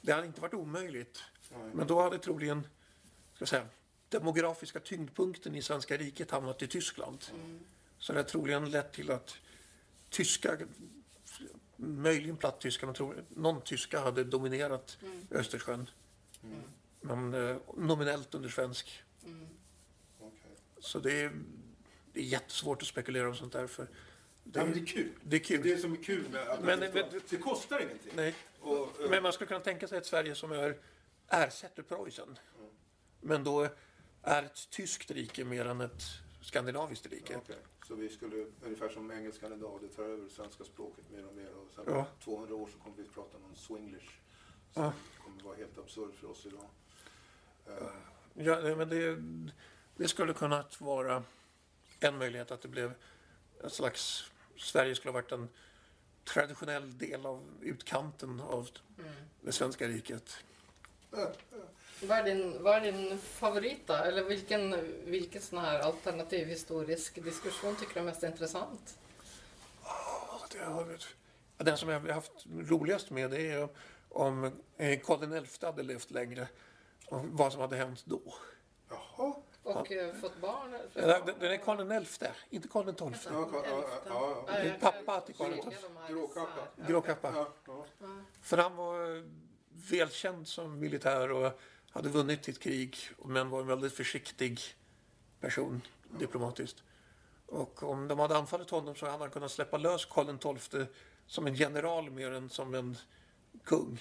[0.00, 1.22] det hade inte varit omöjligt.
[1.72, 2.66] Men då hade troligen
[3.34, 3.66] ska säga,
[4.08, 7.24] demografiska tyngdpunkten i svenska riket hamnat i Tyskland.
[7.34, 7.60] Mm.
[7.98, 9.36] Så det har troligen lett till att
[10.10, 10.58] tyska,
[11.76, 15.26] möjligen platttyska, men tror, någon tyska hade dominerat mm.
[15.30, 15.90] Östersjön.
[16.42, 16.62] Mm.
[17.00, 19.02] Men eh, nominellt under svensk.
[19.24, 19.46] Mm.
[20.20, 20.50] Okay.
[20.78, 21.32] Så det är,
[22.12, 23.66] det är jättesvårt att spekulera om sånt där.
[23.66, 23.88] För
[24.52, 25.12] det, ja, det är kul.
[25.22, 25.62] Det är kul.
[25.62, 28.12] Det är som är kul med att men, det, det kostar ingenting.
[28.16, 28.34] Nej.
[28.60, 30.78] Och, uh, men man skulle kunna tänka sig ett Sverige som är
[31.28, 32.38] ersätter Preussen.
[32.58, 32.70] Mm.
[33.20, 33.68] Men då
[34.22, 36.02] är ett tyskt rike mer än ett
[36.40, 37.32] skandinaviskt rike.
[37.32, 37.56] Ja, okay.
[37.86, 41.50] Så vi skulle, ungefär som engelskan idag, det tar över svenska språket mer och mer.
[41.54, 42.06] Och sen ja.
[42.24, 44.10] 200 år så kommer vi att prata någon swinglish.
[44.74, 44.92] Som ja.
[45.24, 46.68] kommer vara helt absurd för oss idag.
[47.68, 47.88] Uh.
[48.34, 49.22] Ja, men det,
[49.96, 51.24] det skulle kunna vara
[52.00, 52.92] en möjlighet att det blev
[53.64, 55.48] ett slags Sverige skulle ha varit en
[56.24, 59.12] traditionell del av utkanten av mm.
[59.40, 60.36] det svenska riket.
[62.02, 63.94] Vad är din, vad är din favorit då?
[63.94, 68.98] Eller vilken, vilken sån här alternativ historisk diskussion tycker du är mest intressant?
[69.82, 70.98] Oh, det har,
[71.56, 73.68] den som jag har haft roligast med det är
[74.08, 76.48] om Karl XI hade levt längre
[77.06, 78.20] och vad som hade hänt då.
[78.88, 79.34] Jaha.
[79.66, 79.96] Och ja.
[79.96, 80.76] Eh, fått barn?
[80.94, 83.32] Ja, den är Karl XI, inte Karl XII.
[83.32, 83.48] Ja,
[84.08, 85.72] ja, ja, Pappa till Karl XII.
[86.08, 86.60] Gråkappa.
[86.86, 87.46] Gråkappa.
[88.42, 89.24] För han var
[89.90, 91.60] välkänd som militär och
[91.90, 94.60] hade vunnit ett krig men var en väldigt försiktig
[95.40, 95.82] person
[96.18, 96.82] diplomatiskt.
[97.46, 100.86] Och om de hade anfallit honom så hade han kunnat släppa lös Karl XII
[101.26, 102.96] som en general mer än som en
[103.64, 104.00] kung.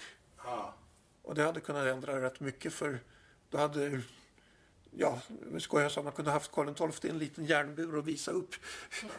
[1.22, 3.00] Och det hade kunnat ändra rätt mycket för
[3.50, 4.02] då hade
[4.98, 5.22] ja,
[5.60, 8.56] skojar så man kunde haft Karl XII i en liten järnbur och visa upp.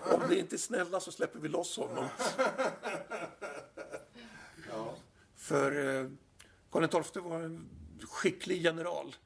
[0.03, 2.09] Om ni inte är snälla så släpper vi loss honom.
[4.71, 4.95] Ja.
[5.37, 6.11] För eh,
[6.71, 7.69] Karl XII var en
[8.03, 9.17] skicklig general,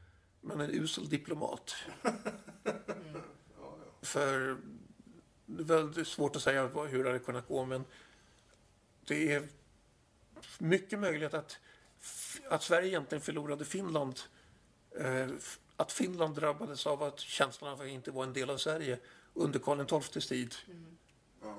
[0.40, 1.74] men en usel diplomat.
[2.04, 3.22] Mm.
[4.02, 4.56] För
[5.46, 7.84] det är väldigt svårt att säga hur det hade kunnat gå, men
[9.06, 9.48] det är
[10.58, 11.58] mycket möjligt att,
[12.48, 14.20] att Sverige egentligen förlorade Finland
[14.98, 15.28] eh,
[15.80, 18.98] att Finland drabbades av att känslan av att inte vara en del av Sverige
[19.34, 20.54] under Karl XIIs tid.
[20.68, 20.96] Mm.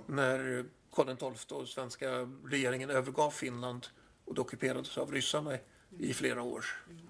[0.05, 3.87] När Karl XII och svenska regeringen övergav Finland
[4.25, 5.61] och det ockuperades av ryssarna mm.
[5.99, 6.65] i flera år.
[6.89, 7.07] Mm.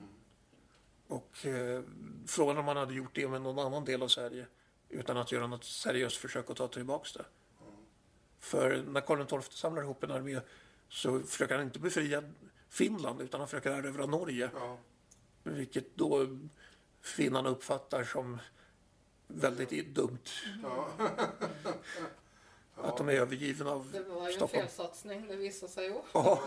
[1.07, 1.83] Och eh,
[2.27, 4.45] frågan om man hade gjort det med någon annan del av Sverige
[4.89, 7.25] utan att göra något seriöst försök att ta tillbaka det.
[8.39, 10.41] För när Karl XII samlar ihop en armé
[10.89, 12.23] så försöker han inte befria
[12.69, 14.49] Finland utan han försöker erövra Norge.
[14.53, 14.77] Ja.
[15.43, 16.27] Vilket då
[17.01, 18.37] finnarna uppfattar som
[19.27, 20.29] väldigt dumt.
[20.63, 20.87] Ja.
[22.75, 24.07] Att de är övergivna av Stockholm.
[24.07, 24.63] Det var ju Stockholm.
[24.63, 25.95] en felsatsning, det visade sig ju.
[26.13, 26.41] Ja.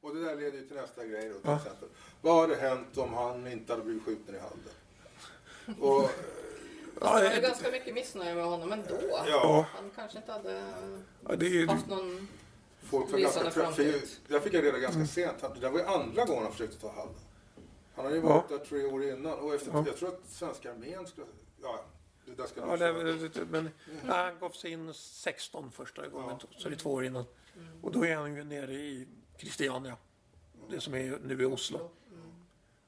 [0.00, 1.56] och det där leder ju till nästa grej då till ja.
[1.56, 1.88] exempel.
[2.20, 5.80] Vad hade hänt om han inte hade blivit skjuten i Halden?
[5.80, 6.10] Och,
[7.00, 8.98] Ja, det är ganska mycket missnöje med honom ändå.
[9.26, 9.66] Ja.
[9.74, 10.72] Han kanske inte hade
[11.28, 12.28] ja, det är, haft någon
[12.82, 14.02] folk var ganska framtid.
[14.28, 15.06] Jag fick reda ganska mm.
[15.06, 15.44] sent.
[15.60, 17.14] Det var ju andra gången han försökte ta Halden.
[17.98, 18.58] Han hade ju varit ja.
[18.58, 19.84] där tre år innan och efter, ja.
[19.86, 21.26] jag tror att svenska armén skulle...
[21.62, 21.84] Ja,
[22.26, 23.70] det där ska ja, det, men mm.
[24.06, 26.48] Han gav sig in 16 första gången, ja.
[26.58, 27.24] så det är två år innan.
[27.56, 27.84] Mm.
[27.84, 29.96] Och då är han ju nere i Christiania,
[30.70, 31.78] det som är nu i Oslo.
[31.78, 31.90] Mm.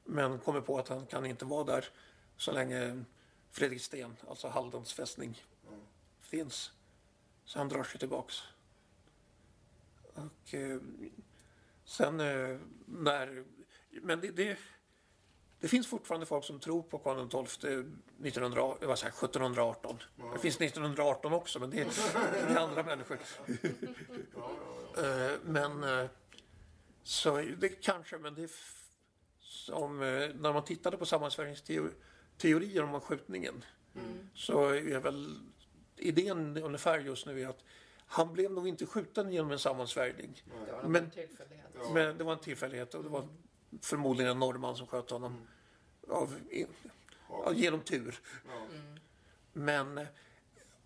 [0.03, 1.85] Men kommer på att han kan inte vara där
[2.37, 3.03] så länge
[3.51, 5.43] Fredriksten, alltså Haldens fästning,
[6.19, 6.71] finns.
[7.45, 8.35] Så han drar sig tillbaks.
[10.13, 10.79] Och eh,
[11.85, 13.43] sen eh, när...
[13.89, 14.57] Men det, det,
[15.61, 17.71] det, finns fortfarande folk som tror på Karl XII
[18.23, 19.97] 1900, vad säger, 1718.
[20.33, 21.85] Det finns 1918 också, men det är,
[22.47, 23.17] det är andra människor.
[24.97, 26.05] eh, men eh,
[27.03, 28.51] så det kanske, men det
[29.39, 34.29] som eh, när man tittade på sammansvärjningsteorier om skjutningen mm.
[34.33, 35.39] så är väl
[35.97, 37.63] idén ungefär just nu är att
[38.05, 40.43] han blev nog inte skjuten genom en sammansvärjning.
[40.65, 41.67] Det var men, en tillfällighet.
[41.93, 43.27] Men det var en tillfällighet och det var
[43.81, 46.15] förmodligen en norrman som sköt honom mm.
[46.15, 46.39] av,
[47.29, 48.19] ja, genom tur.
[48.45, 48.99] Mm.
[49.53, 50.07] Men eh,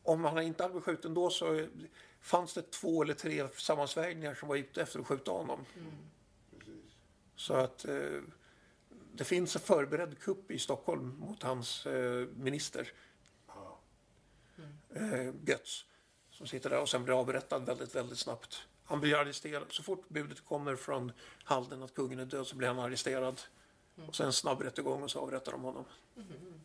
[0.03, 1.67] om han inte hade blivit skjuten då så
[2.21, 5.65] fanns det två eller tre sammansvärjningar som var ute efter att skjuta honom.
[5.75, 5.91] Mm.
[7.35, 8.21] Så att eh,
[9.13, 12.91] det finns en förberedd kupp i Stockholm mot hans eh, minister.
[14.57, 15.13] Mm.
[15.13, 15.85] Eh, Götz
[16.31, 18.67] som sitter där och sen blir avrättad väldigt, väldigt snabbt.
[18.85, 19.65] Han blir arresterad.
[19.69, 21.11] Så fort budet kommer från
[21.43, 23.41] Halden att kungen är död så blir han arresterad.
[23.97, 24.09] Mm.
[24.09, 25.85] Och sen snabb rättegång och så avrättar de honom.
[26.15, 26.61] Mm.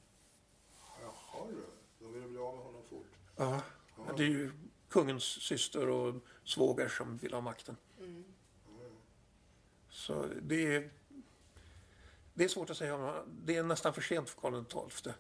[1.02, 1.62] Jaha du,
[1.98, 3.06] de vill bli av med honom fort.
[3.36, 3.62] Ja,
[3.96, 4.16] Jaha.
[4.16, 4.52] det är ju
[4.88, 6.14] kungens syster och
[6.44, 7.76] svåger som vill ha makten.
[7.98, 8.24] Mm.
[9.90, 10.90] Så det är,
[12.34, 13.24] det är svårt att säga.
[13.44, 15.12] Det är nästan för sent för Karl XII.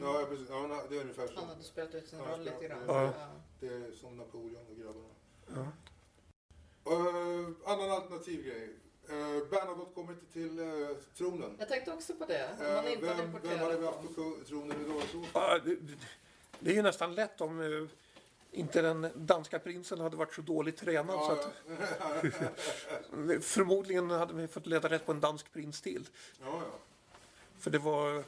[0.00, 0.48] Ja, precis.
[0.50, 1.40] Ja, det är ungefär så.
[1.40, 2.82] Han hade spelat ut sin roll lite grann.
[2.86, 3.12] Ja.
[3.60, 5.08] Det är som Napoleon och grabbarna.
[5.54, 5.72] Ja.
[6.90, 8.68] Uh, annan alternativ grej.
[9.10, 11.56] Uh, Bernadotte kommer inte till uh, tronen.
[11.58, 12.50] Jag tänkte också på det.
[12.92, 15.02] Inte vem, vem hade vi haft på tronen idag?
[15.12, 15.24] Så?
[15.34, 15.76] Ja, det,
[16.60, 17.88] det, är ju nästan lätt om uh,
[18.50, 21.16] inte den danska prinsen hade varit så dåligt tränad.
[21.16, 21.52] Ja, så att,
[23.44, 26.08] förmodligen hade vi fått leta rätt på en dansk prins till.
[26.40, 26.78] Ja, ja.
[27.58, 28.24] För det var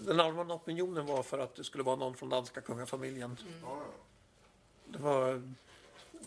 [0.00, 3.38] den allmänna opinionen var för att det skulle vara någon från danska kungafamiljen.
[3.64, 3.80] Mm.
[4.86, 5.42] Det var,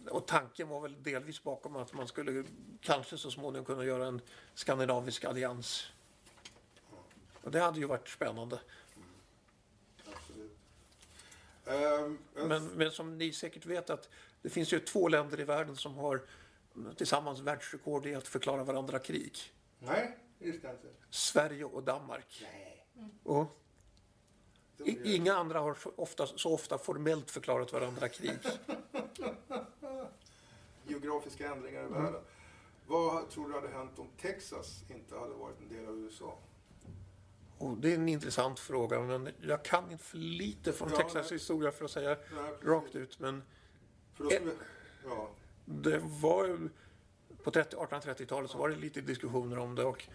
[0.10, 2.44] och tanken var väl delvis bakom att man skulle
[2.82, 4.22] kanske så småningom kunna göra en
[4.54, 5.92] skandinavisk allians.
[7.42, 8.60] Och det hade ju varit spännande.
[11.68, 12.18] Mm.
[12.34, 14.10] Men, men, som ni säkert vet att
[14.42, 16.22] det finns ju två länder i världen som har
[16.96, 19.38] tillsammans världsrekord i att förklara varandra krig.
[19.80, 20.88] Nej, just det inte.
[21.10, 22.44] Sverige och Danmark.
[22.44, 22.86] Nej.
[23.24, 23.58] Och
[25.04, 28.40] inga andra har så ofta, så ofta formellt förklarat varandra krig.
[30.88, 32.08] Geografiska ändringar i världen.
[32.08, 32.22] Mm.
[32.88, 36.38] Vad tror du hade hänt om Texas inte hade varit en del av USA?
[37.58, 41.30] Oh, det är en intressant fråga, men jag kan inte för lite från ja, Texas
[41.30, 41.40] nej.
[41.40, 43.20] historia för att säga nej, rakt ut.
[43.20, 43.44] Men
[44.14, 44.52] skulle,
[45.06, 45.30] ja.
[45.66, 46.70] det var
[47.44, 50.08] på 1830-talet så var det lite diskussioner om det och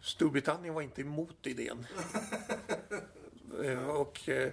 [0.00, 1.86] Storbritannien var inte emot idén.
[3.62, 4.52] Eh, och eh,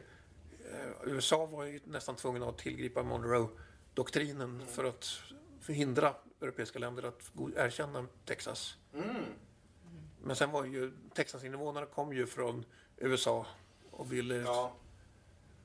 [1.03, 5.22] USA var ju nästan tvungna att tillgripa Monroe-doktrinen för att
[5.62, 8.78] förhindra europeiska länder att erkänna Texas.
[8.93, 9.26] Mm.
[10.24, 12.66] Men sen var ju Texas-invånarna kom ju från
[12.97, 13.45] USA
[13.91, 14.36] och ville...
[14.36, 14.74] Ja.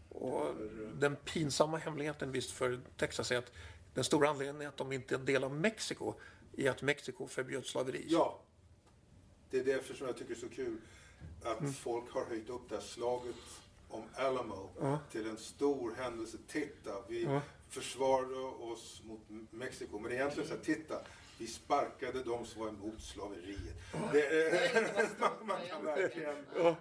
[0.08, 0.54] Och
[0.94, 3.52] den pinsamma hemligheten visst för Texas är att
[3.94, 6.14] den stora anledningen att de inte är en del av Mexiko
[6.56, 8.04] är att Mexiko förbjöd slaveri.
[8.08, 8.40] Ja,
[9.50, 10.78] det är därför som jag tycker det är så kul
[11.42, 11.72] att mm.
[11.72, 13.36] folk har höjt upp det här slaget
[13.88, 14.98] om Alamo ja.
[15.10, 16.38] till en stor händelse.
[16.48, 17.40] Titta, vi ja.
[17.68, 19.98] Försvarade oss mot Mexiko.
[19.98, 21.00] Men egentligen så här, titta,
[21.38, 23.76] vi sparkade de som var emot slaveriet.
[23.92, 23.98] Ja.
[24.12, 25.06] Det, äh,
[25.46, 26.74] man, kan verkligen, äh,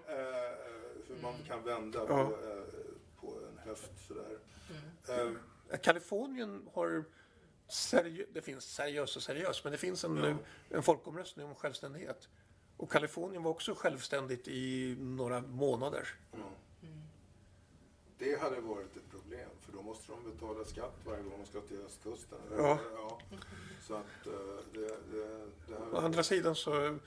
[1.08, 2.30] hur man kan vända på, äh,
[3.20, 4.38] på en höft sådär.
[5.10, 5.38] Mm.
[5.70, 7.06] Äh, Kalifornien har
[7.68, 10.38] seriö- det finns seriös och seriös, men det finns en,
[10.70, 12.30] en folkomröstning om självständighet.
[12.78, 16.08] Och Kalifornien var också självständigt i några månader.
[16.34, 16.46] Mm.
[18.18, 19.15] Det hade varit ett då
[19.86, 22.38] måste de betala skatt varje gång de ska till östkusten.
[22.58, 22.80] Ja.
[22.96, 23.20] ja.
[23.88, 24.34] Så att, eh,
[24.74, 24.80] det,
[25.12, 25.94] det, det här...
[25.94, 26.98] Å andra sidan så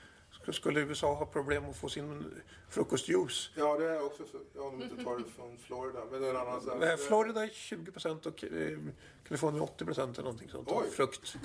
[0.52, 3.50] skulle USA ha problem att få sin frukostjuice.
[3.56, 4.38] Ja, det är också så.
[4.54, 5.98] Ja, om de inte tar det från Florida.
[6.10, 6.76] Men det är en annan sak.
[6.80, 8.78] Nej, Florida är 20 procent och eh,
[9.24, 10.68] Kalifornien 80 procent eller någonting sånt.
[10.70, 10.90] Oj.
[10.90, 11.36] Frukt.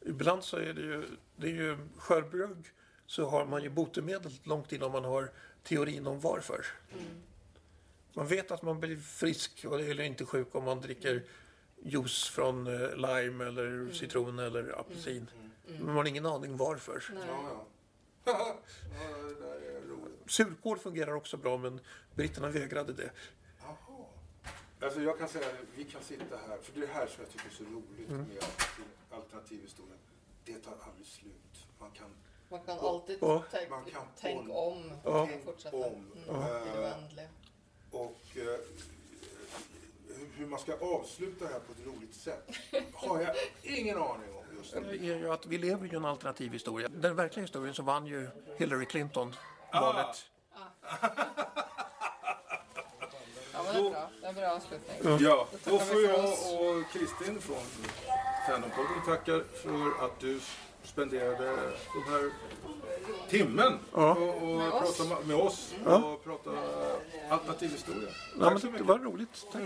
[0.00, 1.04] ibland så är det ju,
[1.36, 2.72] det är ju skörbjugg
[3.06, 5.30] så har man ju botemedel långt innan man har
[5.62, 6.66] teorin om varför.
[6.92, 7.04] Mm.
[8.14, 11.22] Man vet att man blir frisk eller inte sjuk om man dricker
[11.82, 13.94] juice från eh, lime eller mm.
[13.94, 15.30] citron eller apelsin.
[15.34, 15.50] Mm.
[15.68, 15.78] Mm.
[15.78, 17.04] Men man har ingen aning varför.
[17.28, 17.66] Ja.
[20.26, 21.80] Surkål fungerar också bra men
[22.14, 23.10] britterna vägrade det.
[24.80, 27.32] Alltså jag kan säga att vi kan sitta här, för det är här som jag
[27.32, 28.26] tycker är så roligt mm.
[28.28, 28.44] med
[29.10, 29.98] alternativhistorien.
[30.44, 31.66] Det tar aldrig slut.
[31.78, 32.10] Man kan,
[32.48, 36.12] man kan alltid tänka tänk om och fortsätta om.
[36.16, 36.24] Mm.
[36.26, 36.94] Ja.
[37.94, 38.58] Och eh,
[40.36, 42.50] hur man ska avsluta det här på ett roligt sätt
[42.92, 45.30] har jag ingen aning om just nu.
[45.30, 46.88] Att vi lever ju i en alternativ historia.
[46.88, 49.34] Den verkliga historien så vann ju Hillary Clinton
[49.70, 49.80] ah.
[49.80, 50.26] valet.
[50.52, 51.08] Ah.
[53.52, 54.10] Ja, men det är bra.
[54.20, 55.18] Det är en bra avslutning.
[55.20, 57.62] Ja, då får jag och Kristin från
[58.48, 60.40] Fandompodden tacka för att du
[60.82, 61.46] spenderade
[61.94, 62.30] den här
[63.38, 64.10] timmen ja.
[64.14, 65.26] och, och med, prata oss.
[65.26, 65.96] med oss ja.
[65.96, 66.50] och prata
[67.30, 68.08] alternativ historia.
[68.40, 69.46] Ja, men det var roligt.
[69.52, 69.62] Tack.